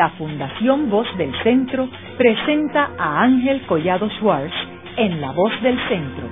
[0.00, 4.54] la Fundación Voz del Centro presenta a Ángel Collado Schwartz
[4.96, 6.26] en La Voz del Centro,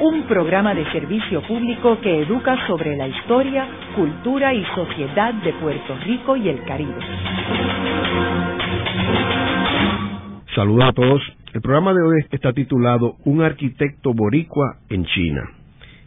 [0.00, 5.96] un programa de servicio público que educa sobre la historia, cultura y sociedad de Puerto
[6.04, 6.92] Rico y el Caribe.
[10.54, 11.22] Saludos a todos.
[11.54, 15.42] El programa de hoy está titulado Un arquitecto boricua en China.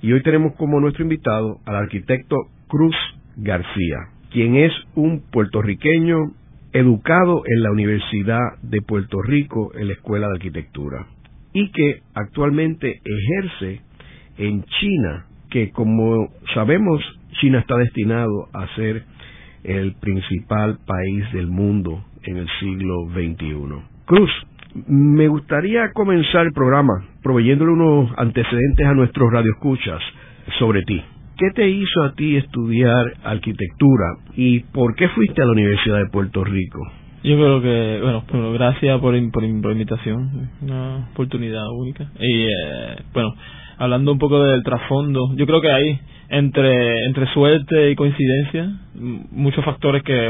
[0.04, 2.36] Y hoy tenemos como nuestro invitado al arquitecto
[2.68, 2.96] Cruz
[3.36, 3.98] García,
[4.30, 6.33] quien es un puertorriqueño
[6.73, 11.07] educado en la Universidad de Puerto Rico en la Escuela de Arquitectura
[11.54, 13.82] y que actualmente ejerce
[14.37, 17.01] en China, que como sabemos
[17.41, 19.04] China está destinado a ser
[19.63, 23.83] el principal país del mundo en el siglo XXI.
[24.05, 24.29] Cruz,
[24.88, 30.01] me gustaría comenzar el programa proveyéndole unos antecedentes a nuestros radioescuchas
[30.60, 31.04] sobre ti.
[31.39, 36.09] ¿Qué te hizo a ti estudiar arquitectura y por qué fuiste a la Universidad de
[36.11, 36.80] Puerto Rico?
[37.23, 42.11] Yo creo que, bueno, gracias por, por, por, invitación, una oportunidad única.
[42.19, 43.30] Y, eh, bueno,
[43.80, 45.99] hablando un poco del trasfondo, yo creo que hay
[46.30, 48.69] entre entre suerte y coincidencia
[49.31, 50.30] muchos factores que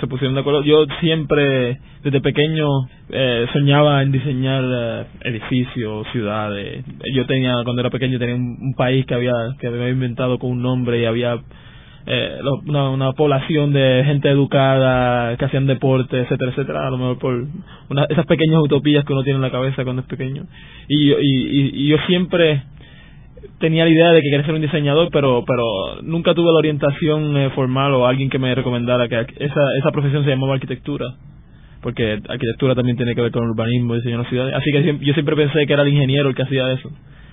[0.00, 0.62] se, pusieron de acuerdo.
[0.62, 2.68] Yo siempre desde pequeño
[3.08, 6.84] eh, soñaba en diseñar eh, edificios ciudades.
[7.14, 10.62] Yo tenía cuando era pequeño tenía un, país que había que había inventado con un
[10.62, 11.38] nombre y había
[12.06, 16.86] eh, una, una, población de gente educada que hacían deporte etcétera etcétera.
[16.86, 17.46] A lo mejor por
[17.88, 20.44] una, esas pequeñas utopías que uno tiene en la cabeza cuando es pequeño.
[20.86, 22.62] Y, y, y yo siempre
[23.60, 27.36] tenía la idea de que quería ser un diseñador, pero pero nunca tuve la orientación
[27.36, 31.06] eh, formal o alguien que me recomendara que esa, esa profesión se llamaba arquitectura.
[31.82, 34.54] Porque arquitectura también tiene que ver con urbanismo, diseño de ciudades.
[34.54, 36.90] Así que yo siempre pensé que era el ingeniero el que hacía eso.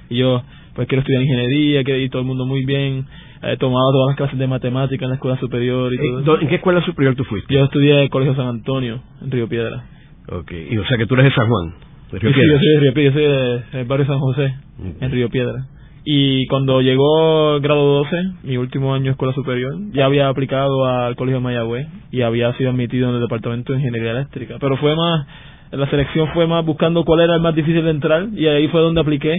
[0.10, 0.42] Y yo,
[0.74, 3.06] pues quiero estudiar ingeniería, quiero ir todo el mundo muy bien.
[3.44, 6.56] He tomado todas las clases de matemática en la escuela superior y todo ¿En qué
[6.56, 7.54] escuela superior tú fuiste?
[7.54, 9.84] Yo estudié en el Colegio San Antonio, en Río Piedra.
[10.30, 11.74] Ok, y o sea que tú eres de San Juan.
[12.12, 12.44] De Río Piedra.
[12.44, 14.56] Sí, yo soy de Río Piedra, yo soy del barrio San José,
[15.02, 15.66] en Río Piedra.
[16.10, 21.18] Y cuando llegó grado 12, mi último año de escuela superior, ya había aplicado al
[21.18, 24.56] Colegio de Mayagüez y había sido admitido en el Departamento de Ingeniería Eléctrica.
[24.58, 25.28] Pero fue más,
[25.70, 28.80] la selección fue más buscando cuál era el más difícil de entrar y ahí fue
[28.80, 29.34] donde apliqué.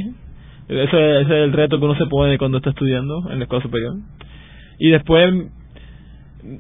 [0.69, 3.63] Ese, ese es el reto que uno se pone cuando está estudiando en la escuela
[3.63, 3.95] superior.
[4.79, 5.51] Y después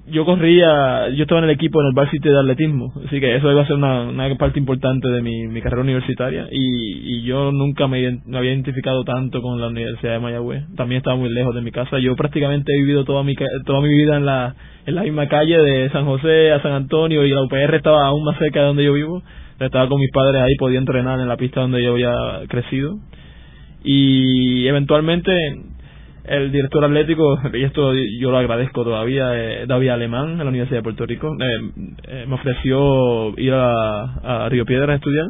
[0.06, 3.50] yo corría, yo estaba en el equipo en el varsity de atletismo, así que eso
[3.50, 7.52] iba a ser una, una parte importante de mi, mi carrera universitaria y, y yo
[7.52, 11.60] nunca me, había identificado tanto con la Universidad de Mayagüez, también estaba muy lejos de
[11.60, 15.02] mi casa, yo prácticamente he vivido toda mi, toda mi vida en la, en la
[15.02, 18.60] misma calle de San José a San Antonio y la UPR estaba aún más cerca
[18.60, 19.22] de donde yo vivo,
[19.60, 22.14] estaba con mis padres ahí, podía entrenar en la pista donde yo había
[22.48, 22.98] crecido
[23.84, 25.32] y eventualmente
[26.28, 30.78] el director atlético, y esto yo lo agradezco todavía, eh, David Alemán, en la Universidad
[30.78, 31.58] de Puerto Rico, eh,
[32.08, 35.26] eh, me ofreció ir a, a, Río Piedra a estudiar.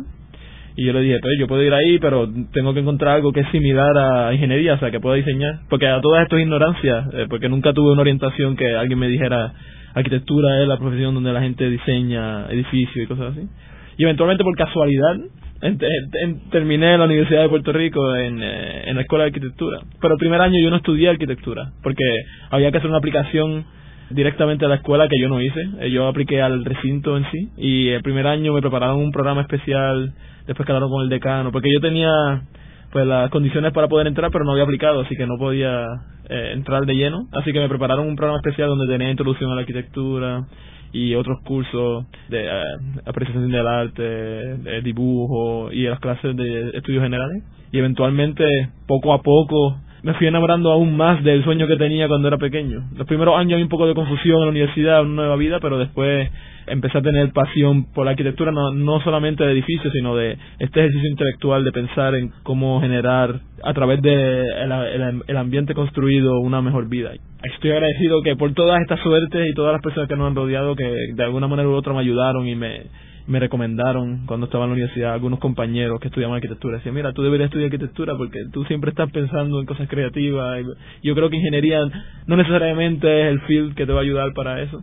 [0.76, 3.40] Y yo le dije, pues yo puedo ir ahí, pero tengo que encontrar algo que
[3.40, 5.60] es similar a ingeniería, o sea, que pueda diseñar.
[5.68, 9.54] Porque a todas esto es ignorancia, porque nunca tuve una orientación que alguien me dijera,
[9.92, 13.48] arquitectura es la profesión donde la gente diseña edificios y cosas así.
[13.96, 15.16] Y eventualmente por casualidad,
[15.60, 19.80] en, terminé la Universidad de Puerto Rico en, eh, en la Escuela de Arquitectura.
[20.00, 22.04] Pero el primer año yo no estudié arquitectura, porque
[22.50, 23.64] había que hacer una aplicación
[24.10, 25.60] directamente a la escuela que yo no hice.
[25.80, 29.42] Eh, yo apliqué al recinto en sí y el primer año me prepararon un programa
[29.42, 30.14] especial,
[30.46, 32.42] después quedaron con el decano, porque yo tenía
[32.90, 35.84] pues las condiciones para poder entrar, pero no había aplicado, así que no podía
[36.28, 37.28] eh, entrar de lleno.
[37.32, 40.46] Así que me prepararon un programa especial donde tenía introducción a la arquitectura,
[40.92, 42.62] y otros cursos de eh,
[43.04, 47.42] apreciación del arte, de dibujo y las clases de estudios generales.
[47.72, 48.44] Y eventualmente,
[48.86, 49.76] poco a poco,
[50.08, 52.82] me fui enamorando aún más del sueño que tenía cuando era pequeño.
[52.96, 55.76] Los primeros años había un poco de confusión en la universidad, una nueva vida, pero
[55.76, 56.30] después
[56.66, 60.80] empecé a tener pasión por la arquitectura, no, no solamente de edificios, sino de este
[60.80, 66.62] ejercicio intelectual de pensar en cómo generar a través de el, el, ambiente construido una
[66.62, 67.10] mejor vida.
[67.42, 70.74] Estoy agradecido que por todas estas suertes y todas las personas que nos han rodeado,
[70.74, 72.84] que de alguna manera u otra me ayudaron y me,
[73.28, 76.78] me recomendaron cuando estaba en la universidad algunos compañeros que estudiaban arquitectura.
[76.78, 80.64] Decían, mira, tú deberías estudiar arquitectura porque tú siempre estás pensando en cosas creativas.
[81.02, 81.80] Yo creo que ingeniería
[82.26, 84.82] no necesariamente es el field que te va a ayudar para eso.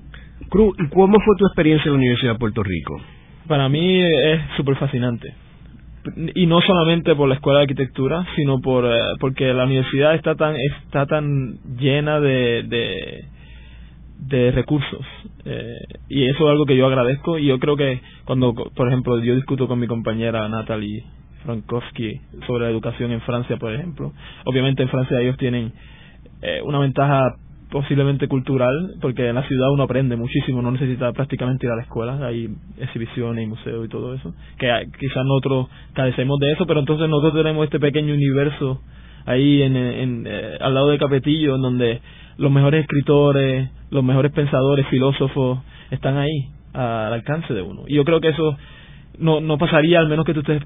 [0.49, 3.01] Cruz, ¿y cómo fue tu experiencia en la Universidad de Puerto Rico?
[3.47, 5.33] Para mí es súper fascinante.
[6.35, 10.35] Y no solamente por la escuela de arquitectura, sino por eh, porque la universidad está
[10.35, 13.25] tan está tan llena de, de,
[14.19, 15.05] de recursos.
[15.45, 15.79] Eh,
[16.09, 17.37] y eso es algo que yo agradezco.
[17.37, 21.03] Y yo creo que cuando, por ejemplo, yo discuto con mi compañera Natalie
[21.43, 24.13] Frankowski sobre la educación en Francia, por ejemplo.
[24.45, 25.71] Obviamente en Francia ellos tienen
[26.41, 27.35] eh, una ventaja
[27.69, 31.81] posiblemente cultural, porque en la ciudad uno aprende muchísimo, no necesita prácticamente ir a la
[31.81, 34.67] escuela, hay exhibiciones y museos y todo eso, que
[34.99, 38.81] quizás nosotros carecemos de eso, pero entonces nosotros tenemos este pequeño universo
[39.25, 42.01] ahí en, en eh, al lado de Capetillo, en donde
[42.37, 45.59] los mejores escritores, los mejores pensadores, filósofos,
[45.91, 47.83] están ahí, al alcance de uno.
[47.87, 48.57] Y yo creo que eso
[49.19, 50.61] no, no pasaría al menos que tú estés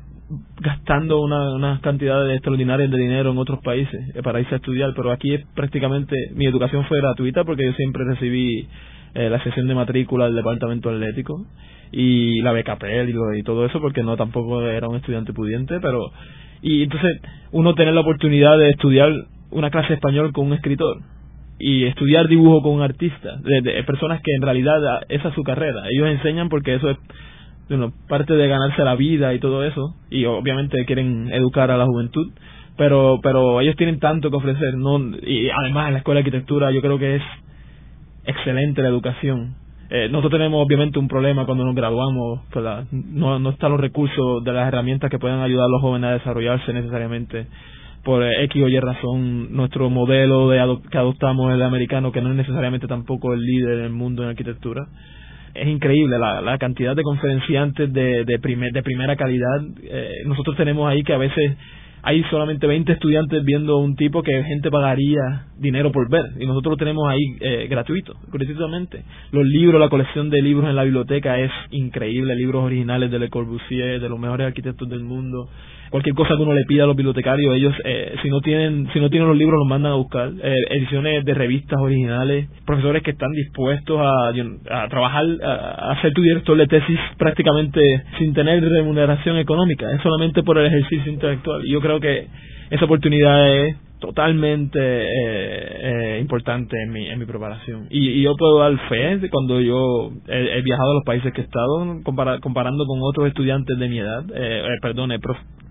[0.61, 4.93] gastando unas una cantidades extraordinarias de dinero en otros países eh, para irse a estudiar,
[4.95, 8.67] pero aquí es prácticamente mi educación fue gratuita porque yo siempre recibí
[9.15, 11.45] eh, la sesión de matrícula del departamento atlético
[11.91, 15.79] y la beca PEL y, y todo eso porque no tampoco era un estudiante pudiente,
[15.79, 16.11] pero
[16.61, 17.19] y entonces
[17.51, 19.11] uno tener la oportunidad de estudiar
[19.49, 21.01] una clase español con un escritor
[21.59, 25.83] y estudiar dibujo con un artista, de, personas que en realidad esa es su carrera,
[25.91, 26.97] ellos enseñan porque eso es
[27.67, 31.85] bueno, parte de ganarse la vida y todo eso, y obviamente quieren educar a la
[31.85, 32.31] juventud,
[32.77, 36.71] pero pero ellos tienen tanto que ofrecer, no y además en la escuela de arquitectura
[36.71, 37.23] yo creo que es
[38.25, 39.55] excelente la educación.
[39.91, 44.43] Eh, nosotros tenemos obviamente un problema cuando nos graduamos, pues no, no están los recursos
[44.43, 47.47] de las herramientas que puedan ayudar a los jóvenes a desarrollarse necesariamente
[48.03, 50.59] por X o Y razón nuestro modelo de
[50.91, 54.29] que adoptamos el americano que no es necesariamente tampoco el líder en el mundo en
[54.29, 54.87] arquitectura
[55.53, 58.39] es increíble la, la cantidad de conferenciantes de, de,
[58.71, 59.61] de primera calidad.
[59.83, 61.57] Eh, nosotros tenemos ahí que a veces
[62.01, 66.73] hay solamente 20 estudiantes viendo un tipo que gente pagaría dinero por ver y nosotros
[66.73, 69.03] lo tenemos ahí eh, gratuito, gratuitamente.
[69.31, 73.29] Los libros, la colección de libros en la biblioteca es increíble, libros originales de Le
[73.29, 75.49] Corbusier, de los mejores arquitectos del mundo
[75.89, 78.99] cualquier cosa que uno le pida a los bibliotecarios, ellos eh, si no tienen si
[78.99, 83.11] no tienen los libros los mandan a buscar, eh, ediciones de revistas originales, profesores que
[83.11, 87.79] están dispuestos a, a trabajar, a, a, ser tu director de tesis prácticamente
[88.17, 91.65] sin tener remuneración económica, es solamente por el ejercicio intelectual.
[91.65, 92.27] Y yo creo que
[92.69, 97.87] esa oportunidad es totalmente eh, eh, importante en mi, en mi preparación.
[97.89, 102.01] Y, yo puedo dar fe cuando yo he, viajado a los países que he estado,
[102.41, 105.11] comparando con otros estudiantes de mi edad, eh, eh perdón,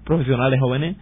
[0.04, 0.96] profesionales jóvenes,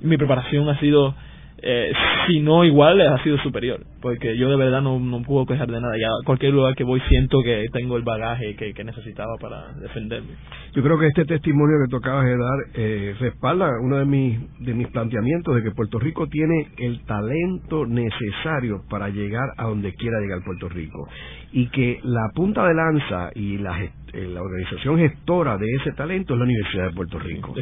[0.00, 1.14] mi preparación ha sido
[1.62, 1.92] eh,
[2.26, 5.80] si no igual, ha sido superior, porque yo de verdad no, no puedo quejar de
[5.80, 5.94] nada.
[6.00, 10.30] Ya cualquier lugar que voy siento que tengo el bagaje que, que necesitaba para defenderme.
[10.74, 14.38] Yo creo que este testimonio que tú acabas de dar eh, respalda uno de mis,
[14.60, 19.92] de mis planteamientos de que Puerto Rico tiene el talento necesario para llegar a donde
[19.94, 21.08] quiera llegar Puerto Rico
[21.52, 26.34] y que la punta de lanza y la, eh, la organización gestora de ese talento
[26.34, 27.54] es la Universidad de Puerto Rico.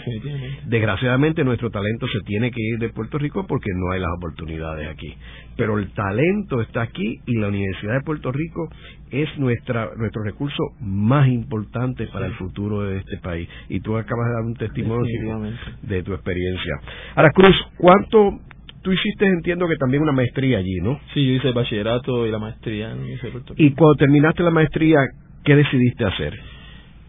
[0.66, 4.88] Desgraciadamente nuestro talento se tiene que ir de Puerto Rico porque no hay las oportunidades
[4.88, 5.14] aquí.
[5.56, 8.68] Pero el talento está aquí y la Universidad de Puerto Rico
[9.10, 13.48] es nuestra nuestro recurso más importante para el futuro de este país.
[13.68, 15.52] Y tú acabas de dar un testimonio
[15.82, 16.74] de tu experiencia.
[17.14, 18.40] Ahora, Cruz, ¿cuánto
[18.82, 21.00] tú hiciste, entiendo que también una maestría allí, ¿no?
[21.12, 23.04] Sí, yo hice el bachillerato y la maestría en
[23.56, 24.98] Y cuando terminaste la maestría,
[25.44, 26.34] ¿qué decidiste hacer?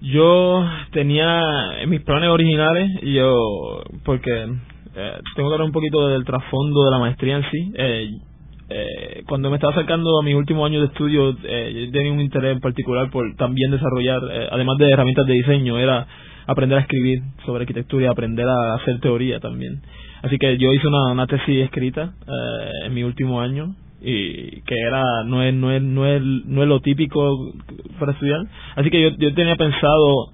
[0.01, 6.23] Yo tenía en mis planes originales, yo, porque eh, tengo que hablar un poquito del
[6.23, 7.71] trasfondo de la maestría en sí.
[7.75, 8.09] Eh,
[8.71, 12.53] eh, cuando me estaba acercando a mis últimos años de estudio, eh, tenía un interés
[12.53, 16.05] en particular por también desarrollar, eh, además de herramientas de diseño, era
[16.45, 19.81] aprender a escribir sobre arquitectura y aprender a hacer teoría también.
[20.21, 22.13] Así que yo hice una, una tesis escrita
[22.85, 26.67] en mi último año y que era no es no es no es no es
[26.67, 27.53] lo típico
[27.99, 28.41] para estudiar.
[28.75, 30.31] Así que yo yo tenía pensado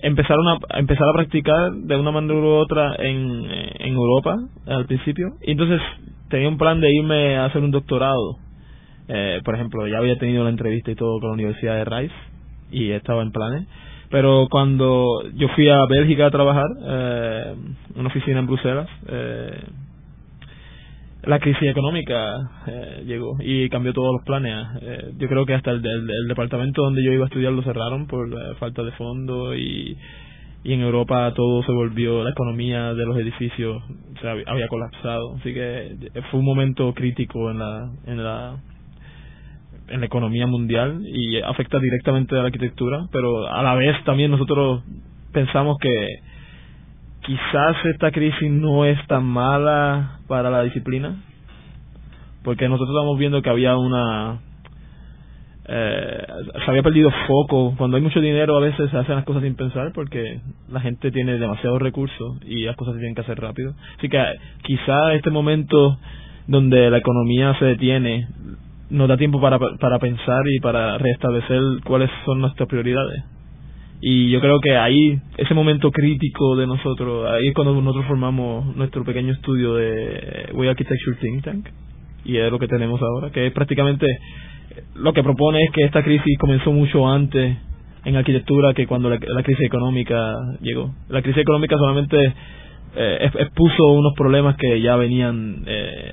[0.00, 3.46] empezar una empezar a practicar de una manera u otra en
[3.78, 5.34] en Europa al principio.
[5.42, 5.80] Y entonces
[6.28, 8.38] tenía un plan de irme a hacer un doctorado.
[9.08, 12.14] Eh, por ejemplo ya había tenido la entrevista y todo con la Universidad de Rice
[12.70, 13.66] y estaba en planes.
[14.10, 17.54] Pero cuando yo fui a Bélgica a trabajar, eh,
[17.96, 19.64] una oficina en Bruselas, eh,
[21.22, 22.34] la crisis económica
[22.66, 24.66] eh, llegó y cambió todos los planes.
[24.82, 25.82] Eh, yo creo que hasta el,
[26.28, 29.96] departamento donde yo iba a estudiar lo cerraron por falta de fondos y,
[30.64, 33.82] y en Europa todo se volvió, la economía de los edificios
[34.20, 35.36] se había, había colapsado.
[35.36, 35.96] Así que
[36.30, 38.56] fue un momento crítico en la, en la
[39.88, 44.30] en la economía mundial y afecta directamente a la arquitectura, pero a la vez también
[44.30, 44.82] nosotros
[45.32, 46.06] pensamos que
[47.22, 51.16] quizás esta crisis no es tan mala para la disciplina,
[52.44, 54.40] porque nosotros estamos viendo que había una
[55.64, 56.26] eh,
[56.64, 57.74] se había perdido foco.
[57.78, 61.10] Cuando hay mucho dinero a veces se hacen las cosas sin pensar porque la gente
[61.12, 63.74] tiene demasiados recursos y las cosas se tienen que hacer rápido.
[63.98, 64.22] Así que
[64.62, 65.98] quizá este momento
[66.46, 68.26] donde la economía se detiene
[68.90, 73.24] nos da tiempo para, para pensar y para restablecer cuáles son nuestras prioridades.
[74.04, 78.74] Y yo creo que ahí, ese momento crítico de nosotros, ahí es cuando nosotros formamos
[78.76, 81.68] nuestro pequeño estudio de Way Architecture Think Tank.
[82.24, 84.06] y es lo que tenemos ahora, que es prácticamente
[84.94, 87.56] lo que propone es que esta crisis comenzó mucho antes
[88.04, 90.92] en arquitectura que cuando la, crisis económica llegó.
[91.08, 92.34] La crisis económica solamente
[92.96, 96.12] eh, expuso unos problemas que ya venían eh,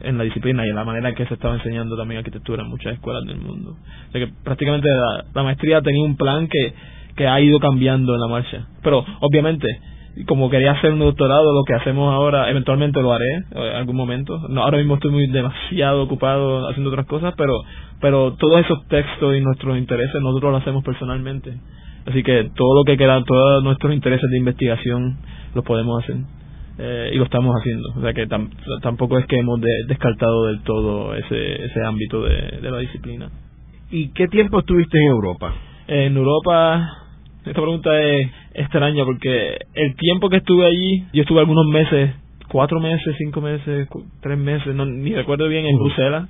[0.00, 2.70] en la disciplina y en la manera en que se estaba enseñando también arquitectura en
[2.70, 3.76] muchas escuelas del mundo.
[4.08, 4.88] O que prácticamente
[5.34, 6.72] la, maestría tenía un plan que,
[7.16, 8.66] que ha ido cambiando en la marcha.
[8.82, 9.66] Pero obviamente
[10.24, 14.38] como quería hacer un doctorado, lo que hacemos ahora, eventualmente lo haré en algún momento.
[14.48, 17.52] No, ahora mismo estoy muy demasiado ocupado haciendo otras cosas, pero
[18.00, 21.52] pero todos esos textos y nuestros intereses nosotros los hacemos personalmente.
[22.06, 25.18] Así que todo lo que queda, todos nuestros intereses de investigación
[25.54, 26.16] los podemos hacer.
[26.78, 27.88] Eh, y lo estamos haciendo.
[27.96, 28.26] O sea que
[28.82, 33.30] tampoco es que hemos descartado del todo ese, ese ámbito de, de la disciplina.
[33.90, 35.54] ¿Y qué tiempo estuviste en Europa?
[35.88, 37.05] En Europa,
[37.46, 42.10] esta pregunta es extraña porque el tiempo que estuve allí, yo estuve algunos meses,
[42.48, 43.88] cuatro meses, cinco meses,
[44.20, 46.28] tres meses, no, ni recuerdo bien, en Bruselas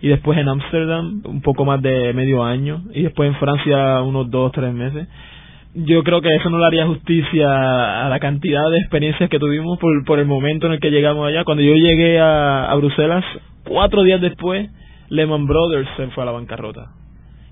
[0.00, 4.30] y después en Ámsterdam un poco más de medio año y después en Francia unos
[4.30, 5.08] dos, tres meses.
[5.74, 9.78] Yo creo que eso no le haría justicia a la cantidad de experiencias que tuvimos
[9.78, 11.44] por, por el momento en el que llegamos allá.
[11.44, 13.24] Cuando yo llegué a, a Bruselas,
[13.64, 14.70] cuatro días después,
[15.08, 17.01] Lehman Brothers se fue a la bancarrota.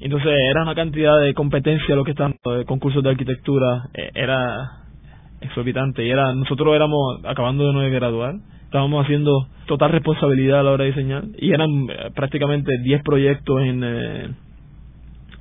[0.00, 4.80] Entonces era una cantidad de competencia lo que estaban de concursos de arquitectura, eh, era
[5.42, 10.84] exorbitante y era nosotros éramos acabando de graduar, estábamos haciendo total responsabilidad a la hora
[10.84, 14.30] de diseñar y eran eh, prácticamente 10 proyectos en, eh,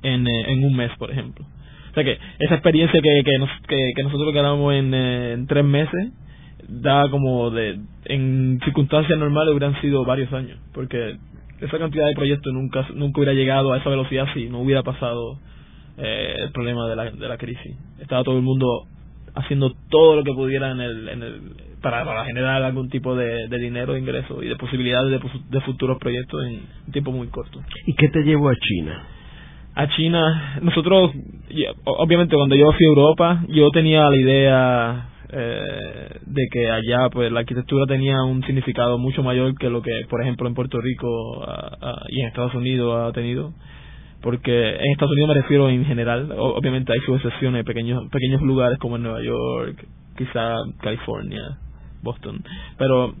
[0.02, 1.44] en, un mes, por ejemplo.
[1.90, 5.64] O sea que esa experiencia que, que, nos, que, que nosotros ganamos en, en tres
[5.64, 6.12] meses
[6.68, 11.16] da como de en circunstancias normales hubieran sido varios años porque
[11.60, 15.38] esa cantidad de proyectos nunca nunca hubiera llegado a esa velocidad si no hubiera pasado
[15.98, 17.76] eh, el problema de la, de la crisis.
[18.00, 18.86] Estaba todo el mundo
[19.34, 21.40] haciendo todo lo que pudiera en el, en el
[21.82, 25.60] para, para generar algún tipo de, de dinero, de ingreso y de posibilidades de, de
[25.62, 27.60] futuros proyectos en un tiempo muy corto.
[27.86, 29.06] ¿Y qué te llevó a China?
[29.74, 31.12] A China, nosotros,
[31.84, 37.30] obviamente cuando yo fui a Europa, yo tenía la idea eh, de que allá pues
[37.30, 41.46] la arquitectura tenía un significado mucho mayor que lo que por ejemplo en Puerto Rico
[42.08, 43.52] y en Estados Unidos ha tenido.
[44.22, 46.34] Porque en Estados Unidos me refiero en general.
[46.36, 51.58] Obviamente hay sus excepciones pequeños pequeños lugares como en Nueva York quizá California
[52.02, 52.42] Boston.
[52.76, 53.14] Pero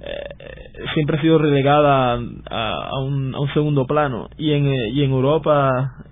[0.00, 4.28] eh, siempre ha sido relegada a, un, a un segundo plano.
[4.36, 6.06] Y en y en Europa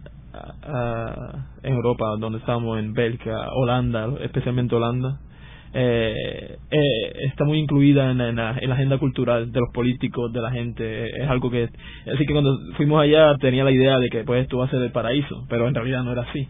[1.62, 5.18] en Europa, donde estamos, en Bélgica, Holanda, especialmente Holanda,
[5.76, 11.20] eh, eh, está muy incluida en, la, agenda cultural de los políticos, de la gente.
[11.20, 11.64] Es algo que.
[12.14, 14.80] Así que cuando fuimos allá tenía la idea de que pues esto va a ser
[14.80, 16.48] el paraíso, pero en realidad no era así.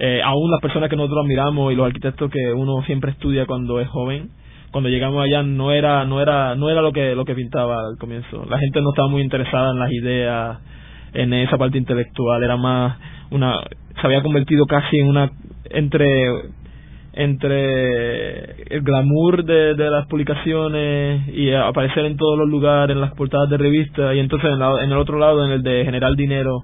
[0.00, 3.78] Eh, aún las personas que nosotros admiramos y los arquitectos que uno siempre estudia cuando
[3.80, 4.30] es joven,
[4.72, 7.96] cuando llegamos allá no era no era no era lo que lo que pintaba al
[7.98, 8.44] comienzo.
[8.50, 10.58] La gente no estaba muy interesada en las ideas,
[11.22, 12.96] en esa parte intelectual, era más
[13.30, 13.60] una
[14.00, 15.30] se había convertido casi en una
[15.70, 16.30] entre
[17.14, 23.12] entre el glamour de, de las publicaciones y aparecer en todos los lugares, en las
[23.14, 26.62] portadas de revistas, y entonces en, en el otro lado, en el de generar dinero,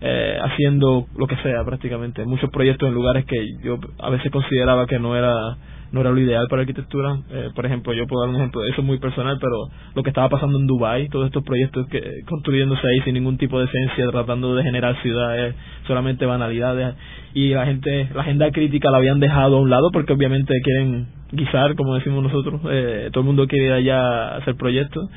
[0.00, 2.24] eh, haciendo lo que sea prácticamente.
[2.24, 5.56] Muchos proyectos en lugares que yo a veces consideraba que no era
[5.94, 7.20] no era lo ideal para arquitectura.
[7.30, 10.10] Eh, por ejemplo, yo puedo dar un ejemplo, eso es muy personal, pero lo que
[10.10, 14.10] estaba pasando en Dubai, todos estos proyectos que construyéndose ahí sin ningún tipo de esencia,
[14.10, 15.54] tratando de generar ciudades,
[15.86, 16.96] solamente banalidades,
[17.32, 21.06] y la gente, la agenda crítica la habían dejado a un lado porque obviamente quieren
[21.30, 25.08] guisar, como decimos nosotros, eh, todo el mundo quiere allá hacer proyectos.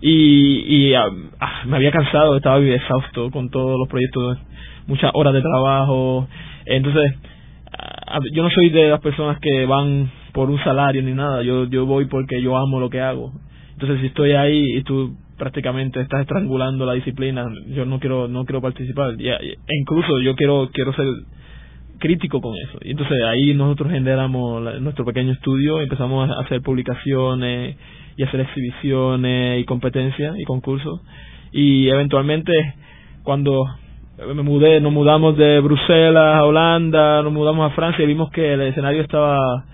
[0.00, 1.06] Y, y ah,
[1.40, 4.38] ah, me había cansado, estaba exhausto con todos los proyectos,
[4.86, 6.28] muchas horas de trabajo.
[6.64, 7.12] Entonces,
[8.32, 11.86] yo no soy de las personas que van por un salario ni nada, yo yo
[11.86, 13.32] voy porque yo amo lo que hago.
[13.72, 18.44] Entonces, si estoy ahí y tú prácticamente estás estrangulando la disciplina, yo no quiero no
[18.44, 19.14] quiero participar.
[19.18, 21.06] Y, e incluso yo quiero quiero ser
[21.98, 22.78] crítico con eso.
[22.82, 27.76] Y entonces ahí nosotros generamos nuestro pequeño estudio, empezamos a hacer publicaciones
[28.16, 31.00] y hacer exhibiciones y competencias y concursos.
[31.52, 32.52] Y eventualmente
[33.22, 33.64] cuando
[34.34, 38.54] me mudé, nos mudamos de Bruselas a Holanda, nos mudamos a Francia y vimos que
[38.54, 39.64] el escenario estaba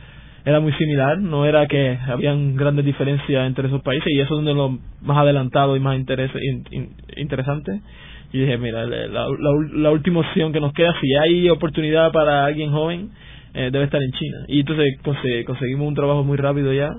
[0.45, 4.40] era muy similar, no era que habían grandes diferencias entre esos países y eso es
[4.40, 6.31] uno de los más adelantados y más interes,
[7.17, 7.83] interesantes.
[8.33, 9.26] Y dije, mira, la,
[9.73, 13.11] la, última opción que nos queda, si hay oportunidad para alguien joven,
[13.55, 14.38] eh, debe estar en China.
[14.49, 14.87] Y entonces
[15.45, 16.95] conseguimos un trabajo muy rápido ya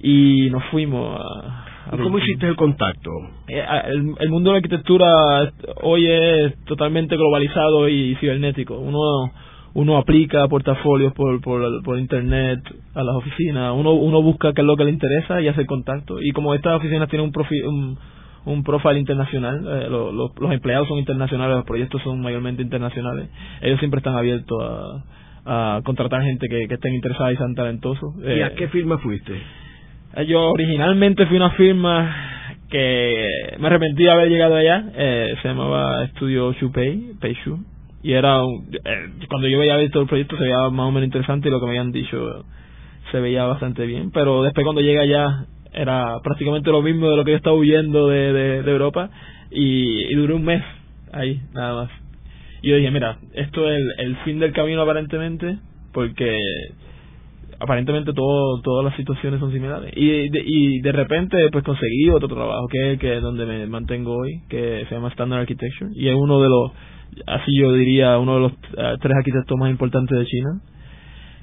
[0.00, 3.10] y nos fuimos a, ¿Cómo hiciste el contacto?
[3.48, 8.78] Eh, el, mundo de la arquitectura hoy es totalmente globalizado y cibernético.
[8.78, 9.32] Uno
[9.72, 12.60] uno aplica portafolios por, por, por internet
[12.94, 16.20] a las oficinas, uno, uno busca qué es lo que le interesa y hace contacto.
[16.20, 17.96] Y como estas oficinas tienen un, profi, un,
[18.46, 23.28] un profile internacional, eh, los empleados son internacionales, los proyectos son mayormente internacionales,
[23.62, 24.58] ellos siempre están abiertos
[25.44, 28.14] a, a contratar gente que, que estén interesada y sean talentosos.
[28.18, 29.40] ¿Y a eh, qué firma fuiste?
[30.16, 36.04] Eh, yo originalmente fui una firma que me arrepentí de haber llegado allá, se llamaba
[36.04, 37.58] Estudio Shupei, Peishu,
[38.02, 38.42] y era
[39.28, 41.66] cuando yo veía todo el proyecto se veía más o menos interesante y lo que
[41.66, 42.44] me habían dicho
[43.10, 47.24] se veía bastante bien, pero después cuando llegué allá era prácticamente lo mismo de lo
[47.24, 49.10] que yo estaba huyendo de, de, Europa
[49.50, 50.62] y, duró un mes
[51.12, 51.90] ahí, nada más.
[52.62, 55.58] Y yo dije, mira, esto es el, el fin del camino aparentemente,
[55.92, 56.38] porque
[57.60, 59.92] aparentemente todo, todas las situaciones son similares.
[59.94, 64.16] Y de, y de repente pues conseguí otro trabajo, que es que donde me mantengo
[64.16, 66.72] hoy, que se llama Standard Architecture, y es uno de los,
[67.26, 70.60] así yo diría, uno de los eh, tres arquitectos más importantes de China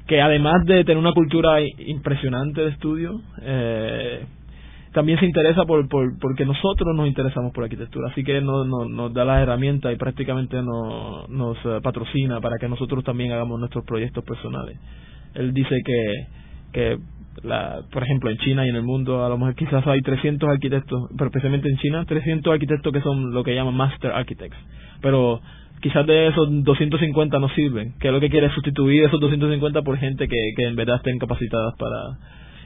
[0.08, 4.26] que además de tener una cultura impresionante de estudio, eh,
[4.94, 9.14] también se interesa por, por porque nosotros nos interesamos por arquitectura, así que nos, nos,
[9.14, 13.86] da las herramientas y prácticamente nos, nos eh, patrocina para que nosotros también hagamos nuestros
[13.86, 14.80] proyectos personales.
[15.36, 16.28] Él dice que,
[16.74, 16.98] que
[17.44, 20.50] la, por ejemplo, en China y en el mundo, a lo mejor quizás hay 300
[20.50, 24.58] arquitectos, pero especialmente en China, 300 arquitectos que son lo que llaman Master Architects.
[25.02, 25.42] Pero
[25.82, 29.98] quizás de esos 250 no sirven, que es lo que quiere sustituir esos 250 por
[29.98, 32.18] gente que, que en verdad estén capacitadas para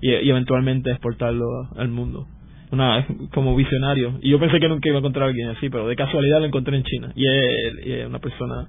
[0.01, 2.27] y, eventualmente exportarlo al mundo.
[2.71, 4.17] Una como visionario.
[4.21, 6.45] Y yo pensé que nunca iba a encontrar a alguien así, pero de casualidad lo
[6.45, 7.11] encontré en China.
[7.15, 8.67] Y es, una persona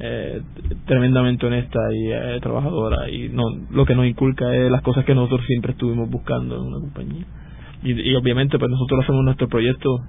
[0.00, 0.42] eh,
[0.86, 5.14] tremendamente honesta y eh, trabajadora y no lo que nos inculca es las cosas que
[5.14, 7.24] nosotros siempre estuvimos buscando en una compañía.
[7.82, 10.00] Y, y obviamente pues nosotros hacemos nuestro proyecto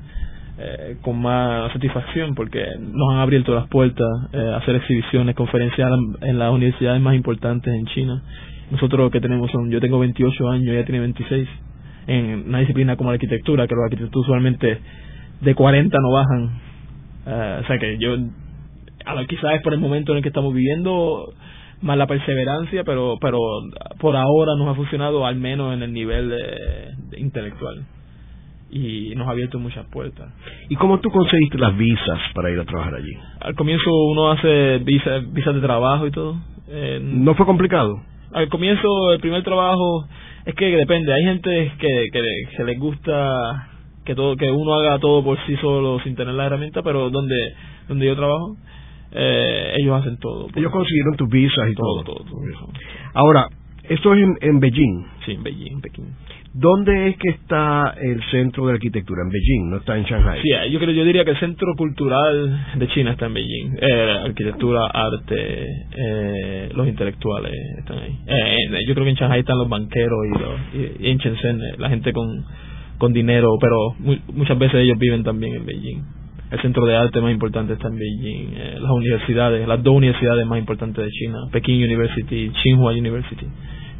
[0.55, 5.89] eh, con más satisfacción porque nos han abierto las puertas eh, hacer exhibiciones, conferencias
[6.21, 8.21] en las universidades más importantes en China.
[8.69, 11.49] Nosotros que tenemos son, yo tengo 28 años, ella tiene 26,
[12.05, 14.79] en una disciplina como la arquitectura, que los arquitectos usualmente
[15.41, 16.61] de 40 no bajan.
[17.25, 18.17] Eh, o sea que yo, a
[19.27, 21.33] quizás es por el momento en el que estamos viviendo,
[21.81, 23.39] más la perseverancia, pero pero
[23.99, 27.85] por ahora nos ha funcionado al menos en el nivel de intelectual
[28.71, 30.33] y nos ha abierto muchas puertas.
[30.69, 33.13] ¿Y cómo tú conseguiste las visas para ir a trabajar allí?
[33.39, 36.37] Al comienzo uno hace visas visas de trabajo y todo.
[37.01, 38.01] ¿No fue complicado?
[38.33, 40.07] Al comienzo, el primer trabajo,
[40.45, 41.13] es que depende.
[41.13, 42.21] Hay gente que, que,
[42.57, 43.69] que les gusta
[44.05, 47.35] que todo que uno haga todo por sí solo sin tener la herramienta, pero donde
[47.87, 48.57] donde yo trabajo,
[49.13, 50.47] eh, ellos hacen todo.
[50.55, 52.03] Ellos consiguieron tus visas y todo.
[52.03, 52.41] Todo, todo.
[53.13, 53.47] Ahora,
[53.89, 55.05] esto es en, en Beijing.
[55.25, 56.05] Sí, en Beijing, en Pekín.
[56.53, 59.23] ¿Dónde es que está el centro de arquitectura?
[59.23, 60.39] En Beijing, no está en Shanghai.
[60.41, 63.77] Sí, yo creo, yo diría que el centro cultural de China está en Beijing.
[63.81, 65.65] Eh, arquitectura, arte,
[65.97, 68.19] eh, los intelectuales están ahí.
[68.27, 71.75] Eh, yo creo que en Shanghai están los banqueros y, los, y, en Shenzhen eh,
[71.79, 72.45] la gente con,
[72.99, 73.95] con dinero, pero
[74.33, 76.03] muchas veces ellos viven también en Beijing.
[76.53, 78.53] El centro de arte más importante está en Beijing.
[78.55, 83.47] Eh, las universidades, las dos universidades más importantes de China, Peking University, Tsinghua University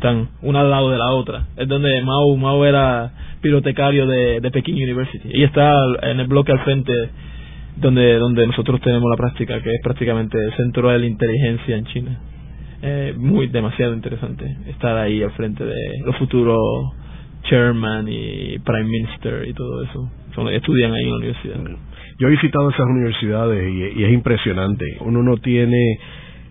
[0.04, 1.48] están una al lado de la otra.
[1.56, 3.12] Es donde Mao, Mao era
[3.42, 5.30] bibliotecario de, de Peking University.
[5.34, 6.94] Y está en el bloque al frente
[7.78, 11.86] donde, donde nosotros tenemos la práctica, que es prácticamente el centro de la inteligencia en
[11.86, 12.20] China.
[12.82, 16.60] Eh, muy demasiado interesante estar ahí al frente de los futuros
[17.44, 20.12] chairman y prime minister y todo eso.
[20.52, 21.56] Estudian ahí en la universidad.
[22.24, 24.86] Yo he visitado esas universidades y, y es impresionante.
[25.02, 26.00] Uno no tiene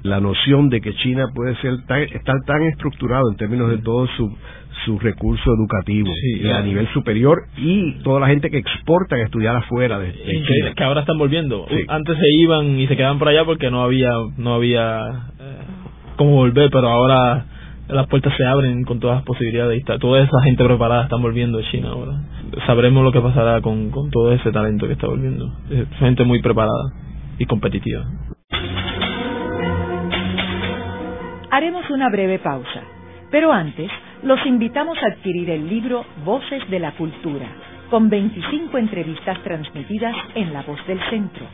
[0.03, 1.77] la noción de que China puede ser
[2.13, 4.37] estar tan estructurado en términos de todo su
[4.85, 6.11] su recurso educativo
[6.53, 10.75] a nivel superior y toda la gente que exporta a estudiar afuera de, China.
[10.77, 14.11] que ahora están volviendo antes se iban y se quedaban por allá porque no había
[14.37, 15.07] no había
[15.39, 15.57] eh,
[16.17, 17.47] cómo volver pero ahora
[17.93, 21.59] las puertas se abren con todas las posibilidades y toda esa gente preparada están volviendo
[21.59, 22.21] a China ahora
[22.67, 26.41] sabremos lo que pasará con, con todo ese talento que está volviendo es gente muy
[26.43, 26.93] preparada
[27.39, 28.05] y competitiva
[31.53, 32.83] Haremos una breve pausa,
[33.31, 33.91] pero antes
[34.23, 37.47] los invitamos a adquirir el libro Voces de la Cultura,
[37.91, 41.45] con 25 entrevistas transmitidas en La Voz del Centro.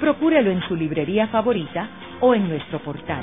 [0.00, 1.88] Procúrelo en su librería favorita
[2.20, 3.22] o en nuestro portal.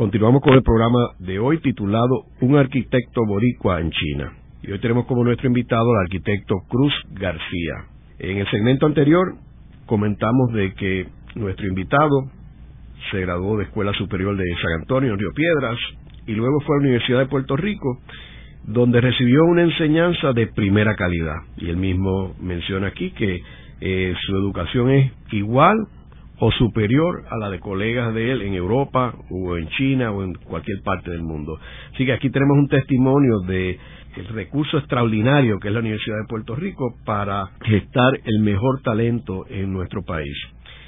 [0.00, 4.32] Continuamos con el programa de hoy titulado Un arquitecto boricua en China.
[4.62, 7.84] Y hoy tenemos como nuestro invitado al arquitecto Cruz García.
[8.18, 9.34] En el segmento anterior
[9.84, 12.30] comentamos de que nuestro invitado
[13.10, 15.78] se graduó de Escuela Superior de San Antonio en Río Piedras
[16.26, 18.00] y luego fue a la Universidad de Puerto Rico
[18.64, 21.42] donde recibió una enseñanza de primera calidad.
[21.58, 23.42] Y él mismo menciona aquí que
[23.82, 25.76] eh, su educación es igual
[26.40, 30.34] o superior a la de colegas de él en Europa o en China o en
[30.34, 31.58] cualquier parte del mundo.
[31.94, 33.78] Así que aquí tenemos un testimonio de
[34.16, 39.44] el recurso extraordinario que es la Universidad de Puerto Rico para gestar el mejor talento
[39.48, 40.34] en nuestro país.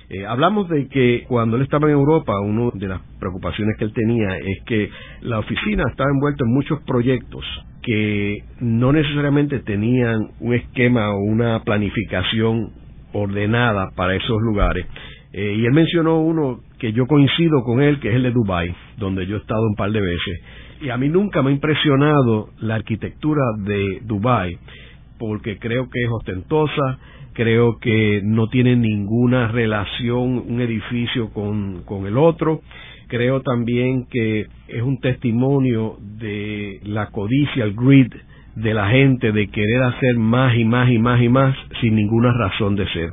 [0.08, 3.92] Eh, hablamos de que cuando él estaba en Europa, una de las preocupaciones que él
[3.92, 7.44] tenía es que la oficina estaba envuelta en muchos proyectos
[7.82, 12.70] que no necesariamente tenían un esquema o una planificación
[13.12, 14.86] ordenada para esos lugares.
[15.32, 18.74] Eh, y él mencionó uno que yo coincido con él, que es el de Dubai,
[18.98, 20.40] donde yo he estado un par de veces.
[20.82, 24.58] Y a mí nunca me ha impresionado la arquitectura de Dubai,
[25.18, 26.98] porque creo que es ostentosa,
[27.32, 32.60] creo que no tiene ninguna relación un edificio con, con el otro,
[33.08, 38.12] creo también que es un testimonio de la codicia, el greed
[38.56, 42.32] de la gente de querer hacer más y más y más y más sin ninguna
[42.32, 43.12] razón de ser.